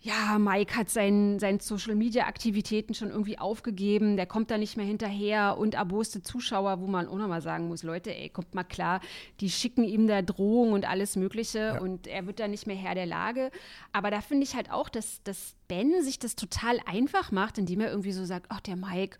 ja, 0.00 0.38
Mike 0.38 0.76
hat 0.76 0.88
seinen, 0.88 1.38
seinen 1.38 1.58
Social-Media-Aktivitäten 1.58 2.94
schon 2.94 3.10
irgendwie 3.10 3.38
aufgegeben, 3.38 4.16
der 4.16 4.26
kommt 4.26 4.50
da 4.50 4.58
nicht 4.58 4.76
mehr 4.76 4.86
hinterher 4.86 5.56
und 5.58 5.74
erboste 5.74 6.22
Zuschauer, 6.22 6.80
wo 6.80 6.86
man 6.86 7.08
auch 7.08 7.16
nochmal 7.16 7.42
sagen 7.42 7.68
muss, 7.68 7.82
Leute, 7.82 8.14
ey, 8.14 8.28
kommt 8.28 8.54
mal 8.54 8.62
klar, 8.62 9.00
die 9.40 9.50
schicken 9.50 9.82
ihm 9.82 10.06
da 10.06 10.22
Drohungen 10.22 10.74
und 10.74 10.88
alles 10.88 11.16
Mögliche 11.16 11.58
ja. 11.58 11.80
und 11.80 12.06
er 12.06 12.26
wird 12.26 12.38
da 12.38 12.46
nicht 12.46 12.66
mehr 12.66 12.76
Herr 12.76 12.94
der 12.94 13.06
Lage. 13.06 13.50
Aber 13.92 14.10
da 14.10 14.20
finde 14.20 14.44
ich 14.44 14.54
halt 14.54 14.70
auch, 14.70 14.88
dass, 14.88 15.22
dass 15.24 15.54
Ben 15.66 16.02
sich 16.02 16.18
das 16.18 16.36
total 16.36 16.78
einfach 16.86 17.32
macht, 17.32 17.58
indem 17.58 17.80
er 17.80 17.90
irgendwie 17.90 18.12
so 18.12 18.24
sagt, 18.24 18.46
ach, 18.50 18.60
der 18.60 18.76
Mike, 18.76 19.18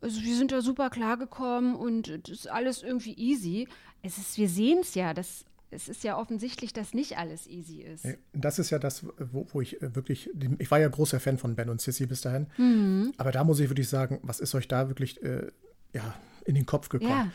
also 0.00 0.22
wir 0.22 0.36
sind 0.36 0.52
da 0.52 0.62
super 0.62 0.90
klargekommen 0.90 1.74
und 1.74 2.08
das 2.28 2.30
ist 2.30 2.50
alles 2.50 2.82
irgendwie 2.82 3.14
easy. 3.14 3.68
Es 4.02 4.16
ist, 4.16 4.38
wir 4.38 4.48
sehen 4.48 4.78
es 4.80 4.94
ja, 4.94 5.12
dass 5.12 5.44
es 5.70 5.88
ist 5.88 6.04
ja 6.04 6.18
offensichtlich, 6.18 6.72
dass 6.72 6.94
nicht 6.94 7.18
alles 7.18 7.46
easy 7.46 7.82
ist. 7.82 8.06
Das 8.32 8.58
ist 8.58 8.70
ja 8.70 8.78
das, 8.78 9.04
wo, 9.18 9.46
wo 9.50 9.60
ich 9.60 9.80
äh, 9.82 9.94
wirklich, 9.94 10.30
ich 10.58 10.70
war 10.70 10.80
ja 10.80 10.88
großer 10.88 11.20
Fan 11.20 11.38
von 11.38 11.54
Ben 11.54 11.68
und 11.68 11.80
Sissy 11.80 12.06
bis 12.06 12.20
dahin, 12.20 12.46
mhm. 12.56 13.12
aber 13.16 13.32
da 13.32 13.44
muss 13.44 13.60
ich 13.60 13.68
wirklich 13.70 13.88
sagen, 13.88 14.18
was 14.22 14.40
ist 14.40 14.54
euch 14.54 14.68
da 14.68 14.88
wirklich 14.88 15.22
äh, 15.22 15.46
ja, 15.92 16.14
in 16.44 16.54
den 16.54 16.66
Kopf 16.66 16.88
gekommen? 16.88 17.10
Ja 17.10 17.32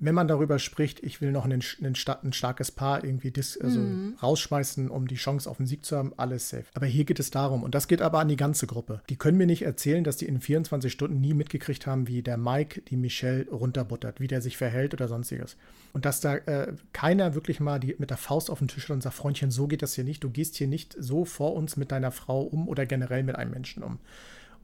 wenn 0.00 0.14
man 0.14 0.28
darüber 0.28 0.58
spricht, 0.58 1.02
ich 1.04 1.20
will 1.20 1.30
noch 1.30 1.44
einen, 1.44 1.62
einen, 1.80 1.94
ein 2.22 2.32
starkes 2.32 2.72
Paar 2.72 3.04
irgendwie 3.04 3.30
dis, 3.30 3.56
also 3.56 3.80
mhm. 3.80 4.16
rausschmeißen, 4.22 4.90
um 4.90 5.06
die 5.06 5.14
Chance 5.14 5.48
auf 5.48 5.58
den 5.58 5.66
Sieg 5.66 5.84
zu 5.84 5.96
haben, 5.96 6.12
alles 6.16 6.48
safe. 6.48 6.64
Aber 6.74 6.86
hier 6.86 7.04
geht 7.04 7.20
es 7.20 7.30
darum, 7.30 7.62
und 7.62 7.74
das 7.74 7.86
geht 7.86 8.02
aber 8.02 8.18
an 8.18 8.28
die 8.28 8.36
ganze 8.36 8.66
Gruppe. 8.66 9.02
Die 9.08 9.16
können 9.16 9.38
mir 9.38 9.46
nicht 9.46 9.62
erzählen, 9.62 10.02
dass 10.02 10.16
die 10.16 10.26
in 10.26 10.40
24 10.40 10.92
Stunden 10.92 11.20
nie 11.20 11.32
mitgekriegt 11.32 11.86
haben, 11.86 12.08
wie 12.08 12.22
der 12.22 12.36
Mike 12.36 12.82
die 12.82 12.96
Michelle 12.96 13.46
runterbuttert, 13.48 14.20
wie 14.20 14.26
der 14.26 14.40
sich 14.40 14.56
verhält 14.56 14.94
oder 14.94 15.08
sonstiges. 15.08 15.56
Und 15.92 16.04
dass 16.04 16.20
da 16.20 16.36
äh, 16.36 16.74
keiner 16.92 17.34
wirklich 17.34 17.60
mal 17.60 17.78
die, 17.78 17.94
mit 17.98 18.10
der 18.10 18.16
Faust 18.16 18.50
auf 18.50 18.58
den 18.58 18.68
Tisch 18.68 18.84
hat 18.84 18.94
und 18.94 19.02
sagt, 19.02 19.14
Freundchen, 19.14 19.52
so 19.52 19.68
geht 19.68 19.82
das 19.82 19.94
hier 19.94 20.04
nicht. 20.04 20.24
Du 20.24 20.30
gehst 20.30 20.56
hier 20.56 20.66
nicht 20.66 20.96
so 20.98 21.24
vor 21.24 21.54
uns 21.54 21.76
mit 21.76 21.92
deiner 21.92 22.10
Frau 22.10 22.42
um 22.42 22.68
oder 22.68 22.84
generell 22.84 23.22
mit 23.22 23.36
einem 23.36 23.52
Menschen 23.52 23.82
um. 23.82 24.00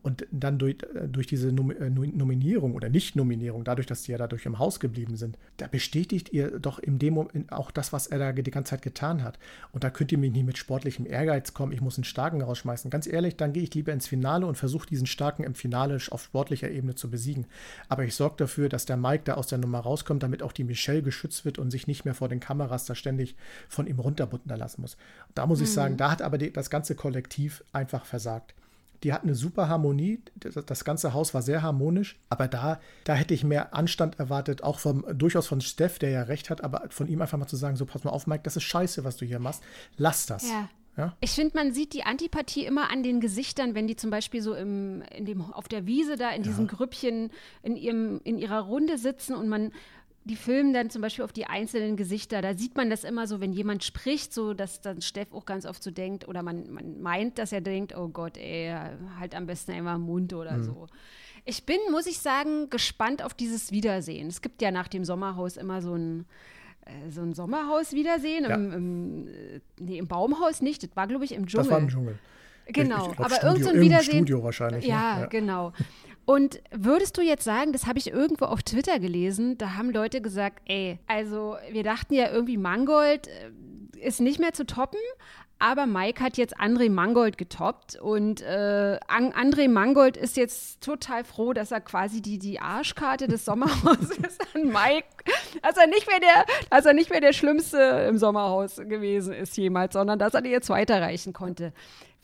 Und 0.03 0.27
dann 0.31 0.59
durch, 0.59 0.77
äh, 0.95 1.09
durch 1.09 1.27
diese 1.27 1.49
äh, 1.49 1.53
Nominierung 1.53 2.75
oder 2.75 2.89
Nicht-Nominierung, 2.89 3.65
dadurch, 3.65 3.87
dass 3.87 4.03
die 4.03 4.13
ja 4.13 4.19
dadurch 4.19 4.47
im 4.47 4.59
Haus 4.59 4.81
geblieben 4.81 5.17
sind, 5.17 5.37
da 5.59 5.67
bestätigt 5.67 6.33
ihr 6.33 6.59
doch 6.59 6.79
im 6.79 6.99
Demo 6.99 7.29
auch 7.51 7.71
das, 7.71 7.93
was 7.93 8.07
er 8.07 8.19
da 8.19 8.33
die 8.33 8.51
ganze 8.51 8.71
Zeit 8.71 8.83
getan 8.83 9.23
hat. 9.23 9.39
Und 9.73 9.85
da 9.85 9.91
könnt 9.91 10.13
ihr 10.13 10.19
mich 10.19 10.33
nicht 10.33 10.47
mit 10.47 10.59
sportlichem 10.59 11.07
Ehrgeiz 11.07 11.53
kommen, 11.53 11.73
ich 11.73 11.81
muss 11.81 11.99
einen 11.99 12.05
Starken 12.05 12.41
rausschmeißen. 12.41 12.91
Ganz 12.91 13.07
ehrlich, 13.07 13.37
dann 13.37 13.53
gehe 13.53 13.63
ich 13.63 13.75
lieber 13.75 13.93
ins 13.93 14.07
Finale 14.07 14.47
und 14.47 14.57
versuche 14.57 14.87
diesen 14.87 15.07
Starken 15.07 15.45
im 15.45 15.55
Finale 15.55 15.99
auf 16.11 16.25
sportlicher 16.25 16.71
Ebene 16.71 16.95
zu 16.95 17.11
besiegen. 17.11 17.47
Aber 17.89 18.05
ich 18.05 18.15
sorge 18.15 18.37
dafür, 18.39 18.69
dass 18.69 18.87
der 18.87 18.97
Mike 18.97 19.25
da 19.25 19.35
aus 19.35 19.49
der 19.49 19.59
Nummer 19.59 19.81
rauskommt, 19.81 20.23
damit 20.23 20.43
auch 20.43 20.53
die 20.53 20.65
Michelle 20.65 21.03
geschützt 21.03 21.45
wird 21.45 21.59
und 21.59 21.71
sich 21.71 21.87
nicht 21.87 22.05
mehr 22.05 22.15
vor 22.15 22.29
den 22.29 22.41
Kameras 22.41 22.87
da 22.87 22.95
ständig 22.95 23.37
von 23.69 23.87
ihm 23.87 23.99
runterbuttern 23.99 24.59
lassen 24.59 24.81
muss. 24.81 24.97
Da 25.35 25.47
muss 25.47 25.59
mhm. 25.59 25.65
ich 25.65 25.73
sagen, 25.73 25.97
da 25.97 26.11
hat 26.11 26.23
aber 26.23 26.39
die, 26.39 26.53
das 26.53 26.71
ganze 26.71 26.95
Kollektiv 26.95 27.65
einfach 27.73 28.07
versagt. 28.07 28.55
Die 29.03 29.13
hatten 29.13 29.29
eine 29.29 29.35
super 29.35 29.69
Harmonie. 29.69 30.23
Das 30.35 30.85
ganze 30.85 31.15
Haus 31.15 31.33
war 31.33 31.43
sehr 31.43 31.63
harmonisch. 31.63 32.19
Aber 32.29 32.49
da, 32.49 32.81
da 33.05 33.15
hätte 33.15 33.35
ich 33.35 33.45
mehr 33.45 33.75
Anstand 33.75 34.19
erwartet, 34.19 34.63
auch 34.63 34.79
vom, 34.79 35.05
durchaus 35.13 35.47
von 35.47 35.61
Steff, 35.61 35.99
der 35.99 36.11
ja 36.11 36.23
recht 36.23 36.51
hat, 36.51 36.63
aber 36.63 36.87
von 36.91 37.07
ihm 37.09 37.23
einfach 37.23 37.39
mal 37.39 37.47
zu 37.47 37.57
sagen: 37.57 37.77
So, 37.77 37.87
pass 37.87 38.05
mal 38.05 38.11
auf, 38.11 38.27
Mike, 38.27 38.43
das 38.45 38.57
ist 38.57 38.65
scheiße, 38.65 39.05
was 39.05 39.17
du 39.17 39.25
hier 39.25 39.39
machst. 39.39 39.63
Lass 39.97 40.27
das. 40.27 40.49
Ja. 40.49 40.69
Ja? 40.97 41.17
Ich 41.21 41.31
finde, 41.31 41.57
man 41.57 41.73
sieht 41.73 41.95
die 41.95 42.03
Antipathie 42.03 42.67
immer 42.67 42.91
an 42.91 43.03
den 43.03 43.21
Gesichtern, 43.21 43.75
wenn 43.75 43.87
die 43.87 43.97
zum 43.97 44.11
Beispiel 44.11 44.43
so 44.43 44.55
im, 44.55 45.03
in 45.17 45.25
dem, 45.25 45.41
auf 45.41 45.69
der 45.69 45.87
Wiese 45.87 46.17
da 46.17 46.31
in 46.31 46.43
ja. 46.43 46.49
diesem 46.49 46.67
Grüppchen 46.67 47.31
in, 47.63 47.77
ihrem, 47.77 48.21
in 48.25 48.37
ihrer 48.37 48.61
Runde 48.61 48.99
sitzen 48.99 49.35
und 49.35 49.49
man 49.49 49.73
die 50.31 50.37
filmen 50.37 50.73
dann 50.73 50.91
zum 50.91 51.03
Beispiel 51.03 51.25
auf 51.25 51.33
die 51.33 51.47
einzelnen 51.47 51.97
Gesichter. 51.97 52.41
Da 52.41 52.55
sieht 52.55 52.77
man 52.77 52.89
das 52.89 53.03
immer 53.03 53.27
so, 53.27 53.41
wenn 53.41 53.53
jemand 53.53 53.83
spricht, 53.83 54.33
so 54.33 54.55
dass 54.55 54.81
dann 54.81 55.03
Steff 55.03 55.33
auch 55.33 55.45
ganz 55.45 55.67
oft 55.67 55.83
so 55.83 55.91
denkt 55.91 56.29
oder 56.29 56.45
man, 56.45 56.71
man 56.73 57.03
meint, 57.03 57.39
dass 57.39 57.51
er 57.51 57.61
denkt, 57.61 57.97
oh 57.97 58.07
Gott, 58.07 58.37
ey, 58.37 58.73
halt 59.19 59.35
am 59.35 59.47
besten 59.47 59.73
einmal 59.73 59.99
Mund 59.99 60.33
oder 60.33 60.59
mhm. 60.59 60.63
so. 60.63 60.87
Ich 61.45 61.67
bin, 61.67 61.79
muss 61.91 62.07
ich 62.07 62.21
sagen, 62.21 62.71
gespannt 62.71 63.25
auf 63.25 63.35
dieses 63.35 63.73
Wiedersehen. 63.73 64.29
Es 64.29 64.41
gibt 64.41 64.63
ja 64.63 64.71
nach 64.71 64.87
dem 64.87 65.05
Sommerhaus 65.05 65.57
immer 65.57 65.83
so 65.83 65.97
ein 65.97 66.27
äh, 66.87 67.11
so 67.11 67.23
ein 67.23 67.35
Sommerhaus-Wiedersehen. 67.35 68.45
Ja. 68.45 68.55
Im, 68.55 68.73
im, 68.73 69.29
äh, 69.29 69.61
nee, 69.81 69.99
im 69.99 70.07
Baumhaus 70.07 70.63
nicht. 70.63 70.85
Das 70.85 70.91
war, 70.95 71.09
glaube 71.09 71.25
ich, 71.25 71.33
im 71.33 71.47
Dschungel. 71.47 71.65
Das 71.65 71.73
war 71.73 71.79
im 71.81 71.89
Dschungel. 71.89 72.19
Genau, 72.69 73.07
ich, 73.07 73.13
ich 73.15 73.19
aber 73.19 73.43
irgendein 73.43 73.75
so 73.75 73.81
Wiedersehen. 73.81 74.13
Studio 74.19 74.45
wahrscheinlich. 74.45 74.87
Ja, 74.87 75.15
ne? 75.15 75.21
ja, 75.23 75.27
genau. 75.27 75.73
Und 76.31 76.63
würdest 76.71 77.19
du 77.19 77.23
jetzt 77.23 77.43
sagen, 77.43 77.73
das 77.73 77.89
habe 77.89 77.99
ich 77.99 78.13
irgendwo 78.13 78.45
auf 78.45 78.63
Twitter 78.63 79.01
gelesen, 79.01 79.59
da 79.59 79.75
haben 79.75 79.91
Leute 79.91 80.21
gesagt, 80.21 80.63
ey, 80.67 81.01
also 81.09 81.57
wir 81.73 81.83
dachten 81.83 82.15
ja 82.15 82.31
irgendwie 82.31 82.57
Mangold 82.57 83.27
äh, 83.27 83.51
ist 83.99 84.21
nicht 84.21 84.39
mehr 84.39 84.53
zu 84.53 84.65
toppen, 84.65 85.01
aber 85.59 85.87
Mike 85.87 86.23
hat 86.23 86.37
jetzt 86.37 86.57
André 86.57 86.89
Mangold 86.89 87.37
getoppt 87.37 87.97
und 87.97 88.43
äh, 88.43 89.01
André 89.09 89.69
Mangold 89.69 90.17
ist 90.17 90.37
jetzt 90.37 90.81
total 90.85 91.25
froh, 91.25 91.53
dass 91.53 91.73
er 91.73 91.81
quasi 91.81 92.23
die, 92.23 92.39
die 92.39 92.61
Arschkarte 92.61 93.27
des 93.27 93.45
Sommerhauses 93.45 94.39
an 94.55 94.67
Mike, 94.67 95.09
dass 95.63 95.77
er 95.77 95.89
nicht 95.89 96.07
mehr 96.07 96.21
der, 96.21 96.47
dass 96.71 96.87
er 96.87 96.93
nicht 96.93 97.11
mehr 97.11 97.21
der 97.21 97.33
Schlimmste 97.33 98.07
im 98.09 98.19
Sommerhaus 98.19 98.77
gewesen 98.77 99.33
ist 99.33 99.57
jemals, 99.57 99.95
sondern 99.95 100.21
dass 100.21 100.35
er 100.35 100.43
die 100.43 100.51
jetzt 100.51 100.71
weiterreichen 100.71 101.33
konnte. 101.33 101.73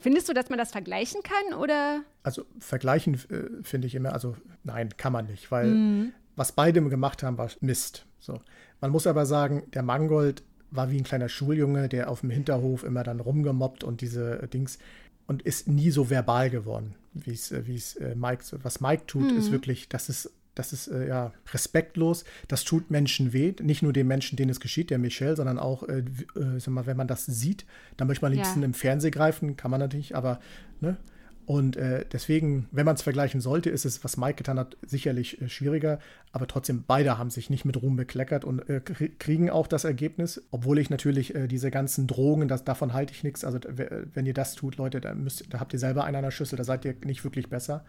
Findest 0.07 0.29
du, 0.29 0.35
dass 0.35 0.51
man 0.51 0.59
das 0.59 0.71
vergleichen 0.71 1.21
kann 1.25 1.59
oder? 1.59 2.05
Also 2.23 2.45
vergleichen 2.61 3.15
äh, 3.15 3.65
finde 3.65 3.89
ich 3.89 3.97
immer, 3.97 4.13
also 4.13 4.37
nein, 4.63 4.91
kann 4.97 5.13
man 5.13 5.27
nicht, 5.27 5.51
weil 5.51 5.67
mhm. 5.67 6.13
was 6.37 6.53
beide 6.53 6.81
gemacht 6.81 7.25
haben, 7.25 7.37
war 7.39 7.51
Mist. 7.61 8.07
So. 8.21 8.39
Man 8.81 8.93
muss 8.93 9.09
aber 9.09 9.27
sagen, 9.27 9.65
der 9.75 9.83
Mangold 9.83 10.45
war 10.71 10.93
wie 10.93 10.99
ein 10.99 11.03
kleiner 11.03 11.29
Schuljunge, 11.29 11.89
der 11.89 12.09
auf 12.09 12.21
dem 12.21 12.31
Hinterhof 12.31 12.85
immer 12.85 13.03
dann 13.03 13.19
rumgemobbt 13.19 13.83
und 13.83 14.01
diese 14.01 14.43
äh, 14.43 14.47
Dings 14.47 14.79
und 15.27 15.43
ist 15.43 15.67
nie 15.67 15.91
so 15.91 16.09
verbal 16.09 16.51
geworden, 16.51 16.95
wie 17.13 17.33
es, 17.33 17.51
äh, 17.51 17.67
wie 17.67 17.75
es 17.75 17.97
äh, 17.97 18.15
Mike, 18.15 18.45
was 18.63 18.81
Mike 18.81 19.07
tut, 19.09 19.33
mhm. 19.33 19.39
ist 19.39 19.51
wirklich, 19.51 19.89
das 19.89 20.09
ist 20.09 20.31
das 20.57 20.73
ist 20.73 20.89
äh, 20.89 21.07
ja 21.07 21.33
respektlos. 21.53 22.25
Das 22.49 22.65
tut 22.65 22.91
Menschen 22.91 23.33
weh. 23.33 23.55
Nicht 23.63 23.83
nur 23.83 23.93
den 23.93 24.09
Menschen, 24.09 24.37
denen 24.37 24.51
es 24.51 24.59
geschieht, 24.59 24.91
der 24.91 24.99
Michelle, 24.99 25.37
sondern 25.37 25.59
auch, 25.59 25.85
äh, 25.85 26.03
äh, 26.35 26.71
mal, 26.71 26.87
wenn 26.87 26.97
man 26.97 27.07
das 27.07 27.27
sieht, 27.27 27.65
dann 27.97 28.09
möchte 28.09 28.25
man 28.25 28.33
am 28.33 28.39
liebsten 28.39 28.61
ja. 28.61 28.65
im 28.65 28.75
Fernsehen 28.75 29.13
greifen. 29.13 29.57
Kann 29.57 29.71
man 29.71 29.79
natürlich, 29.79 30.17
aber 30.17 30.41
ne? 30.81 30.97
Und 31.45 31.77
äh, 31.77 32.05
deswegen, 32.11 32.67
wenn 32.73 32.87
man 32.87 32.97
es 32.97 33.03
vergleichen 33.03 33.41
sollte, 33.41 33.71
ist 33.71 33.85
es, 33.85 34.03
was 34.03 34.17
Mike 34.17 34.35
getan 34.35 34.59
hat, 34.59 34.77
sicherlich 34.85 35.41
äh, 35.41 35.49
schwieriger. 35.49 36.01
Aber 36.33 36.49
trotzdem, 36.49 36.83
beide 36.85 37.19
haben 37.19 37.31
sich 37.31 37.51
nicht 37.51 37.65
mit 37.65 37.81
Ruhm 37.81 37.95
bekleckert 37.95 38.45
und 38.45 38.69
äh, 38.69 38.81
kriegen 38.81 39.49
auch 39.49 39.69
das 39.69 39.85
Ergebnis. 39.85 40.43
Obwohl 40.51 40.81
ich 40.81 40.91
natürlich 40.91 41.35
diese 41.49 41.71
ganzen 41.71 42.09
Drogen, 42.09 42.49
das, 42.49 42.65
davon 42.65 42.95
halte 42.95 43.13
ich 43.13 43.23
nichts. 43.23 43.45
Also, 43.45 43.61
wenn 43.63 44.27
ihr 44.27 44.35
das 44.35 44.57
tut, 44.57 44.77
Leute, 44.77 45.01
da, 45.01 45.15
müsst, 45.15 45.53
da 45.53 45.61
habt 45.61 45.73
ihr 45.73 45.79
selber 45.79 46.03
einen 46.05 46.17
an 46.17 46.25
der 46.25 46.31
Schüssel, 46.33 46.57
da 46.57 46.65
seid 46.65 46.85
ihr 46.85 46.97
nicht 47.05 47.23
wirklich 47.23 47.49
besser 47.49 47.85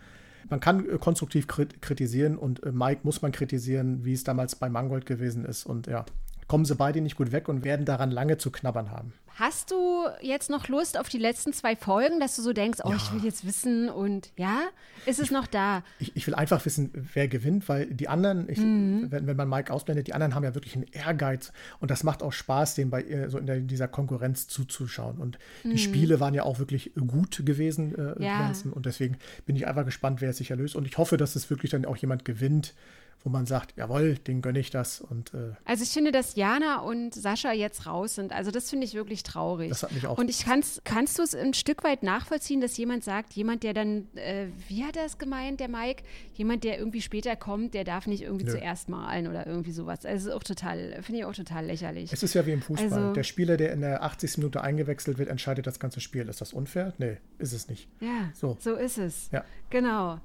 man 0.50 0.60
kann 0.60 0.88
äh, 0.88 0.97
konstruktiv 0.97 1.47
kritisieren 1.47 2.38
und 2.38 2.63
äh, 2.63 2.71
Mike 2.71 3.02
muss 3.04 3.21
man 3.21 3.32
kritisieren, 3.32 4.06
wie 4.06 4.13
es 4.13 4.23
damals 4.23 4.56
bei 4.56 4.69
Mangold 4.69 5.06
gewesen 5.06 5.45
ist. 5.45 5.65
Und 5.65 5.88
ja, 5.88 6.06
kommen 6.47 6.65
sie 6.65 6.75
beide 6.75 7.01
nicht 7.01 7.15
gut 7.15 7.31
weg 7.31 7.49
und 7.49 7.63
werden 7.63 7.86
daran 7.86 8.12
lange 8.12 8.38
zu 8.38 8.51
knabbern 8.51 8.91
haben. 8.91 9.13
Hast 9.39 9.69
du 9.69 10.05
jetzt 10.19 10.49
noch 10.49 10.67
Lust 10.67 10.97
auf 10.97 11.10
die 11.10 11.19
letzten 11.19 11.53
zwei 11.53 11.75
Folgen, 11.75 12.19
dass 12.19 12.36
du 12.36 12.41
so 12.41 12.53
denkst, 12.53 12.79
oh, 12.83 12.89
ja. 12.89 12.95
ich 12.95 13.13
will 13.13 13.23
jetzt 13.23 13.45
wissen 13.45 13.88
und 13.88 14.31
ja, 14.36 14.62
ist 15.05 15.19
es 15.19 15.25
ich, 15.25 15.31
noch 15.31 15.45
da? 15.45 15.83
Ich, 15.99 16.15
ich, 16.15 16.25
will 16.25 16.33
einfach 16.33 16.65
wissen, 16.65 16.89
wer 17.13 17.27
gewinnt, 17.27 17.69
weil 17.69 17.86
die 17.86 18.07
anderen, 18.07 18.49
ich, 18.49 18.57
mhm. 18.57 19.12
wenn, 19.12 19.27
wenn 19.27 19.38
man 19.38 19.47
Mike 19.47 19.71
ausblendet, 19.71 20.07
die 20.07 20.15
anderen 20.15 20.33
haben 20.33 20.43
ja 20.43 20.55
wirklich 20.55 20.75
einen 20.75 20.88
Ehrgeiz 20.91 21.51
und 21.79 21.91
das 21.91 22.03
macht 22.03 22.23
auch 22.23 22.33
Spaß, 22.33 22.73
dem 22.73 22.89
bei 22.89 23.03
äh, 23.03 23.29
so 23.29 23.38
in 23.38 23.45
der, 23.45 23.60
dieser 23.60 23.88
Konkurrenz 23.88 24.47
zuzuschauen. 24.47 25.19
Und 25.19 25.38
mhm. 25.63 25.69
die 25.69 25.77
Spiele 25.77 26.19
waren 26.19 26.33
ja 26.33 26.41
auch 26.41 26.57
wirklich 26.57 26.93
gut 26.95 27.45
gewesen, 27.45 27.93
äh, 27.93 28.23
ja. 28.23 28.51
und 28.71 28.88
deswegen 28.88 29.19
bin 29.45 29.55
ich 29.55 29.67
einfach 29.67 29.86
gespannt, 29.86 30.19
wer 30.19 30.31
es 30.31 30.38
sich 30.38 30.49
erlöst 30.49 30.75
und 30.75 30.88
ich 30.88 30.97
hoffe, 30.97 31.17
dass 31.17 31.36
es 31.36 31.47
wirklich 31.51 31.69
dann 31.69 31.86
auch 31.86 31.97
jemand 31.97 32.25
gewinnt, 32.25 32.73
wo 33.23 33.30
man 33.30 33.45
sagt, 33.45 33.73
jawohl, 33.77 34.15
den 34.15 34.41
gönne 34.41 34.60
ich 34.60 34.69
das. 34.69 35.01
Und, 35.01 35.34
äh, 35.34 35.53
also 35.65 35.84
ich 35.84 35.89
finde, 35.89 36.12
dass 36.12 36.36
Jana 36.36 36.82
und 36.82 37.13
Sascha 37.13 37.51
jetzt 37.51 37.86
raus 37.86 38.15
sind. 38.15 38.32
Also 38.32 38.51
das 38.51 38.69
finde 38.69 38.86
ich 38.86 38.93
wirklich 38.93 39.23
traurig. 39.23 39.69
Das 39.69 39.84
hat 39.84 39.91
mich 39.91 40.08
auch. 40.08 40.17
Und 40.17 40.30
ich 40.30 40.45
kann's, 40.45 40.82
kannst 40.84 41.19
du 41.19 41.23
es 41.23 41.36
ein 41.36 41.53
Stück 41.53 41.84
weit 41.84 42.03
nachvollziehen, 42.03 42.62
dass 42.62 42.77
jemand 42.77 43.03
sagt, 43.03 43.34
jemand, 43.34 43.63
der 43.63 43.73
dann, 43.73 44.08
äh, 44.15 44.47
wie 44.67 44.86
hat 44.86 44.95
er 44.95 45.06
es 45.06 45.17
gemeint, 45.17 45.60
der 45.60 45.67
Mike? 45.67 46.03
Jemand, 46.36 46.63
der 46.63 46.77
irgendwie 46.77 47.01
später 47.01 47.36
kommt, 47.36 47.73
der 47.73 47.84
darf 47.84 48.08
nicht 48.08 48.21
irgendwie 48.21 48.45
Nö. 48.45 48.51
zuerst 48.51 48.88
malen 48.89 49.27
oder 49.27 49.45
irgendwie 49.47 49.71
sowas. 49.71 50.06
Also 50.06 50.34
auch 50.34 50.43
total, 50.43 51.01
finde 51.01 51.19
ich 51.19 51.25
auch 51.25 51.36
total 51.36 51.65
lächerlich. 51.65 52.13
Es 52.13 52.23
ist 52.23 52.34
ja 52.34 52.45
wie 52.45 52.51
im 52.51 52.62
Fußball. 52.62 52.93
Also, 52.93 53.13
der 53.13 53.23
Spieler, 53.23 53.58
der 53.58 53.73
in 53.73 53.82
der 53.82 54.03
80. 54.03 54.38
Minute 54.38 54.62
eingewechselt 54.62 55.17
wird, 55.17 55.30
entscheidet 55.30 55.67
das 55.67 55.80
ganze 55.80 55.99
Spiel. 55.99 56.30
Ist 56.30 56.41
das 56.41 56.53
unfair? 56.53 56.93
Nee, 56.97 57.17
ist 57.39 57.53
es 57.53 57.67
nicht. 57.67 57.89
Ja, 57.99 58.32
so, 58.34 58.58
so 58.60 58.75
ist 58.75 58.97
es. 58.97 59.30
Ja. 59.32 59.43
Genau. 59.69 60.19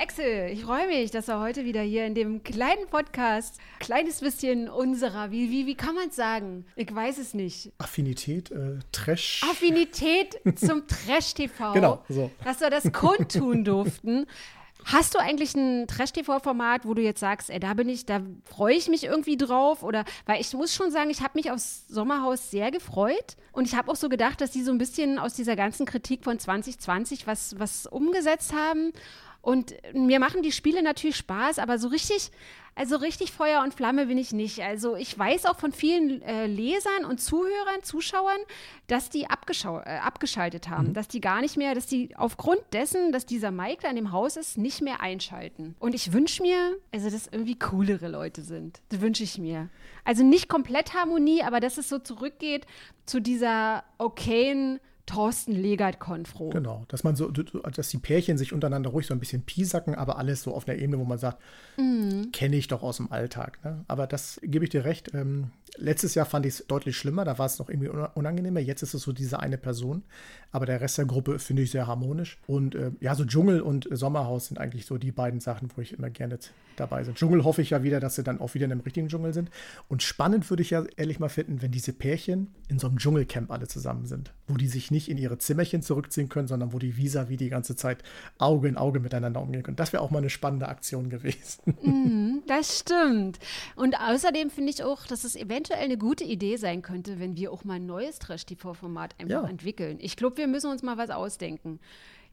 Axel, 0.00 0.50
ich 0.52 0.62
freue 0.62 0.86
mich, 0.86 1.10
dass 1.10 1.26
wir 1.26 1.40
heute 1.40 1.64
wieder 1.64 1.80
hier 1.80 2.06
in 2.06 2.14
dem 2.14 2.44
kleinen 2.44 2.86
Podcast, 2.88 3.58
kleines 3.80 4.20
bisschen 4.20 4.68
unserer, 4.68 5.32
wie, 5.32 5.50
wie, 5.50 5.66
wie 5.66 5.74
kann 5.74 5.96
man 5.96 6.10
es 6.10 6.14
sagen? 6.14 6.64
Ich 6.76 6.94
weiß 6.94 7.18
es 7.18 7.34
nicht. 7.34 7.72
Affinität, 7.78 8.52
äh, 8.52 8.78
Trash. 8.92 9.42
Affinität 9.50 10.38
zum 10.54 10.86
Trash-TV. 10.86 11.72
Genau, 11.72 12.04
so. 12.08 12.30
Dass 12.44 12.60
wir 12.60 12.70
das 12.70 12.92
kundtun 12.92 13.64
durften. 13.64 14.26
Hast 14.84 15.16
du 15.16 15.18
eigentlich 15.18 15.56
ein 15.56 15.88
Trash-TV-Format, 15.88 16.86
wo 16.86 16.94
du 16.94 17.02
jetzt 17.02 17.18
sagst, 17.18 17.50
ey, 17.50 17.58
da 17.58 17.74
bin 17.74 17.88
ich, 17.88 18.06
da 18.06 18.20
freue 18.44 18.76
ich 18.76 18.88
mich 18.88 19.02
irgendwie 19.02 19.36
drauf? 19.36 19.82
Oder, 19.82 20.04
weil 20.26 20.40
ich 20.40 20.52
muss 20.54 20.72
schon 20.72 20.92
sagen, 20.92 21.10
ich 21.10 21.22
habe 21.22 21.32
mich 21.34 21.50
aufs 21.50 21.88
Sommerhaus 21.88 22.52
sehr 22.52 22.70
gefreut. 22.70 23.36
Und 23.50 23.66
ich 23.66 23.74
habe 23.74 23.90
auch 23.90 23.96
so 23.96 24.08
gedacht, 24.08 24.40
dass 24.40 24.52
die 24.52 24.62
so 24.62 24.70
ein 24.70 24.78
bisschen 24.78 25.18
aus 25.18 25.34
dieser 25.34 25.56
ganzen 25.56 25.84
Kritik 25.84 26.22
von 26.22 26.38
2020 26.38 27.26
was, 27.26 27.58
was 27.58 27.86
umgesetzt 27.86 28.54
haben. 28.54 28.92
Und 29.48 29.72
mir 29.94 30.20
machen 30.20 30.42
die 30.42 30.52
Spiele 30.52 30.82
natürlich 30.82 31.16
Spaß, 31.16 31.58
aber 31.58 31.78
so 31.78 31.88
richtig, 31.88 32.32
also 32.74 32.96
richtig 32.96 33.32
Feuer 33.32 33.62
und 33.62 33.72
Flamme 33.72 34.04
bin 34.04 34.18
ich 34.18 34.34
nicht. 34.34 34.60
Also 34.60 34.94
ich 34.94 35.18
weiß 35.18 35.46
auch 35.46 35.56
von 35.56 35.72
vielen 35.72 36.20
äh, 36.20 36.46
Lesern 36.46 37.06
und 37.08 37.18
Zuhörern, 37.18 37.82
Zuschauern, 37.82 38.36
dass 38.88 39.08
die 39.08 39.22
äh, 39.22 39.26
abgeschaltet 39.26 40.68
haben, 40.68 40.88
mhm. 40.88 40.92
dass 40.92 41.08
die 41.08 41.22
gar 41.22 41.40
nicht 41.40 41.56
mehr, 41.56 41.74
dass 41.74 41.86
die 41.86 42.14
aufgrund 42.14 42.60
dessen, 42.74 43.10
dass 43.10 43.24
dieser 43.24 43.50
Mike 43.50 43.78
da 43.84 43.88
in 43.88 43.96
dem 43.96 44.12
Haus 44.12 44.36
ist, 44.36 44.58
nicht 44.58 44.82
mehr 44.82 45.00
einschalten. 45.00 45.76
Und 45.78 45.94
ich 45.94 46.12
wünsche 46.12 46.42
mir, 46.42 46.76
also 46.92 47.08
dass 47.08 47.26
irgendwie 47.28 47.58
coolere 47.58 48.08
Leute 48.08 48.42
sind. 48.42 48.82
Das 48.90 49.00
wünsche 49.00 49.22
ich 49.22 49.38
mir. 49.38 49.70
Also 50.04 50.24
nicht 50.24 50.50
komplett 50.50 50.92
Harmonie, 50.92 51.42
aber 51.42 51.60
dass 51.60 51.78
es 51.78 51.88
so 51.88 51.98
zurückgeht 51.98 52.66
zu 53.06 53.18
dieser 53.18 53.84
okayen 53.96 54.78
Thorsten 55.08 55.52
Legert-Konfro. 55.52 56.50
Genau, 56.50 56.84
dass 56.88 57.02
man 57.02 57.16
so, 57.16 57.30
dass 57.30 57.88
die 57.88 57.98
Pärchen 57.98 58.36
sich 58.36 58.52
untereinander 58.52 58.90
ruhig 58.90 59.06
so 59.06 59.14
ein 59.14 59.20
bisschen 59.20 59.42
piesacken, 59.42 59.94
aber 59.94 60.18
alles 60.18 60.42
so 60.42 60.54
auf 60.54 60.68
einer 60.68 60.78
Ebene, 60.78 60.98
wo 60.98 61.04
man 61.04 61.18
sagt, 61.18 61.38
mhm. 61.78 62.30
kenne 62.30 62.56
ich 62.56 62.68
doch 62.68 62.82
aus 62.82 62.98
dem 62.98 63.10
Alltag. 63.10 63.58
Ne? 63.64 63.84
Aber 63.88 64.06
das 64.06 64.38
gebe 64.42 64.66
ich 64.66 64.70
dir 64.70 64.84
recht. 64.84 65.14
Ähm, 65.14 65.50
letztes 65.78 66.14
Jahr 66.14 66.26
fand 66.26 66.46
ich 66.46 66.54
es 66.54 66.66
deutlich 66.66 66.96
schlimmer, 66.96 67.24
da 67.24 67.38
war 67.38 67.46
es 67.46 67.58
noch 67.58 67.68
irgendwie 67.68 67.88
unangenehmer. 67.88 68.60
Jetzt 68.60 68.82
ist 68.82 68.94
es 68.94 69.02
so 69.02 69.12
diese 69.12 69.40
eine 69.40 69.58
Person. 69.58 70.02
aber 70.50 70.66
der 70.66 70.80
Rest 70.80 70.98
der 70.98 71.04
Gruppe 71.04 71.38
finde 71.38 71.62
ich 71.62 71.70
sehr 71.70 71.86
harmonisch. 71.86 72.38
Und 72.46 72.74
äh, 72.74 72.92
ja, 73.00 73.14
so 73.14 73.24
Dschungel 73.24 73.60
und 73.60 73.86
Sommerhaus 73.90 74.46
sind 74.46 74.58
eigentlich 74.58 74.86
so 74.86 74.96
die 74.96 75.12
beiden 75.12 75.40
Sachen, 75.40 75.68
wo 75.76 75.82
ich 75.82 75.92
immer 75.92 76.10
gerne 76.10 76.38
dabei 76.76 77.02
bin. 77.02 77.14
Dschungel 77.14 77.44
hoffe 77.44 77.60
ich 77.60 77.70
ja 77.70 77.82
wieder, 77.82 78.00
dass 78.00 78.14
sie 78.14 78.22
dann 78.22 78.40
auch 78.40 78.54
wieder 78.54 78.64
in 78.64 78.72
einem 78.72 78.80
richtigen 78.80 79.08
Dschungel 79.08 79.34
sind. 79.34 79.50
Und 79.88 80.02
spannend 80.02 80.48
würde 80.48 80.62
ich 80.62 80.70
ja 80.70 80.84
ehrlich 80.96 81.18
mal 81.18 81.28
finden, 81.28 81.60
wenn 81.60 81.70
diese 81.70 81.92
Pärchen 81.92 82.48
in 82.68 82.78
so 82.78 82.86
einem 82.86 82.98
Dschungelcamp 82.98 83.50
alle 83.50 83.68
zusammen 83.68 84.06
sind, 84.06 84.32
wo 84.46 84.56
die 84.56 84.68
sich 84.68 84.90
nicht 84.90 85.10
in 85.10 85.18
ihre 85.18 85.38
Zimmerchen 85.38 85.82
zurückziehen 85.82 86.28
können, 86.28 86.48
sondern 86.48 86.72
wo 86.72 86.78
die 86.78 86.96
vis-à-vis 86.96 87.36
die 87.36 87.48
ganze 87.50 87.76
Zeit 87.76 88.02
Auge 88.38 88.68
in 88.68 88.76
Auge 88.76 89.00
miteinander 89.00 89.42
umgehen 89.42 89.62
können. 89.62 89.76
Das 89.76 89.92
wäre 89.92 90.02
auch 90.02 90.10
mal 90.10 90.18
eine 90.18 90.30
spannende 90.30 90.68
Aktion 90.68 91.10
gewesen. 91.10 91.74
Mm, 91.82 92.46
das 92.46 92.80
stimmt. 92.80 93.38
Und 93.76 93.96
außerdem 94.00 94.50
finde 94.50 94.70
ich 94.70 94.82
auch, 94.82 95.06
dass 95.06 95.24
es 95.24 95.36
eventuell 95.36 95.67
eine 95.76 95.98
gute 95.98 96.24
Idee 96.24 96.56
sein 96.56 96.82
könnte, 96.82 97.18
wenn 97.18 97.36
wir 97.36 97.52
auch 97.52 97.64
mal 97.64 97.74
ein 97.74 97.86
neues 97.86 98.18
Trash-TV-Format 98.18 99.14
einfach 99.18 99.42
ja. 99.42 99.48
entwickeln. 99.48 99.98
Ich 100.00 100.16
glaube, 100.16 100.36
wir 100.38 100.46
müssen 100.46 100.70
uns 100.70 100.82
mal 100.82 100.98
was 100.98 101.10
ausdenken. 101.10 101.80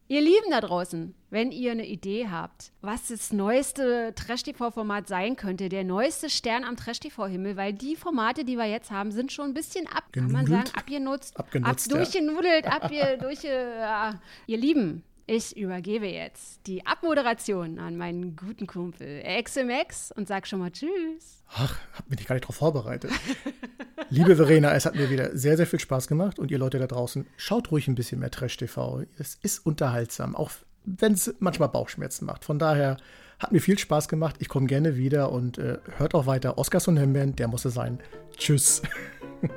Ihr 0.07 0.21
Lieben 0.21 0.51
da 0.51 0.61
draußen, 0.61 1.15
wenn 1.31 1.51
ihr 1.51 1.71
eine 1.71 1.87
Idee 1.87 2.27
habt, 2.29 2.71
was 2.81 3.07
das 3.07 3.33
neueste 3.33 4.13
Trash-TV-Format 4.15 5.07
sein 5.07 5.35
könnte, 5.35 5.67
der 5.67 5.83
neueste 5.83 6.29
Stern 6.29 6.63
am 6.63 6.77
Trash-TV-Himmel, 6.77 7.57
weil 7.57 7.73
die 7.73 7.95
Formate, 7.95 8.45
die 8.45 8.55
wir 8.55 8.65
jetzt 8.65 8.91
haben, 8.91 9.11
sind 9.11 9.31
schon 9.31 9.45
ein 9.45 9.53
bisschen 9.55 9.87
ab, 9.87 10.03
kann 10.11 10.31
man 10.31 10.45
sagen, 10.45 10.69
abgenutzt, 10.75 11.35
abgenutzt, 11.37 11.91
ab, 11.91 11.97
durchgenudelt, 11.97 12.67
ab, 12.67 12.91
durch, 13.19 13.43
ja. 13.43 14.19
Ihr 14.45 14.57
Lieben, 14.57 15.03
ich 15.27 15.57
übergebe 15.57 16.05
jetzt 16.05 16.67
die 16.67 16.85
Abmoderation 16.85 17.79
an 17.79 17.97
meinen 17.97 18.35
guten 18.35 18.67
Kumpel 18.67 19.23
XMX 19.41 20.11
und 20.11 20.27
sag 20.27 20.47
schon 20.47 20.59
mal 20.59 20.71
Tschüss. 20.71 21.43
Ach, 21.49 21.79
hab 21.93 22.09
mich 22.09 22.25
gar 22.25 22.35
nicht 22.35 22.43
darauf 22.43 22.57
vorbereitet. 22.57 23.11
Liebe 24.09 24.35
Verena, 24.35 24.73
es 24.73 24.85
hat 24.85 24.95
mir 24.95 25.09
wieder 25.09 25.35
sehr, 25.35 25.57
sehr 25.57 25.67
viel 25.67 25.79
Spaß 25.79 26.07
gemacht 26.07 26.37
und 26.37 26.51
ihr 26.51 26.59
Leute 26.59 26.77
da 26.77 26.87
draußen, 26.87 27.25
schaut 27.37 27.71
ruhig 27.71 27.87
ein 27.87 27.95
bisschen 27.95 28.19
mehr 28.19 28.29
Trash-TV. 28.31 29.03
Es 29.17 29.35
ist 29.41 29.65
unterhaltsam, 29.65 30.35
auch 30.35 30.51
wenn 30.83 31.13
es 31.13 31.33
manchmal 31.39 31.69
Bauchschmerzen 31.69 32.25
macht. 32.25 32.45
Von 32.45 32.59
daher 32.59 32.97
hat 33.39 33.51
mir 33.51 33.61
viel 33.61 33.79
Spaß 33.79 34.07
gemacht. 34.07 34.35
Ich 34.39 34.47
komme 34.47 34.67
gerne 34.67 34.95
wieder 34.95 35.31
und 35.31 35.57
äh, 35.57 35.79
hört 35.97 36.13
auch 36.13 36.27
weiter. 36.27 36.57
Oscars 36.57 36.87
und 36.87 36.97
Himbeeren, 36.97 37.35
der 37.35 37.47
muss 37.47 37.65
es 37.65 37.73
sein. 37.73 37.99
Tschüss. 38.37 38.81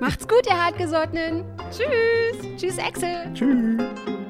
Macht's 0.01 0.27
gut, 0.27 0.47
ihr 0.47 0.57
Hartgesottenen. 0.57 1.45
Tschüss. 1.71 2.57
Tschüss, 2.57 2.79
Axel. 2.79 3.33
Tschüss. 3.35 4.28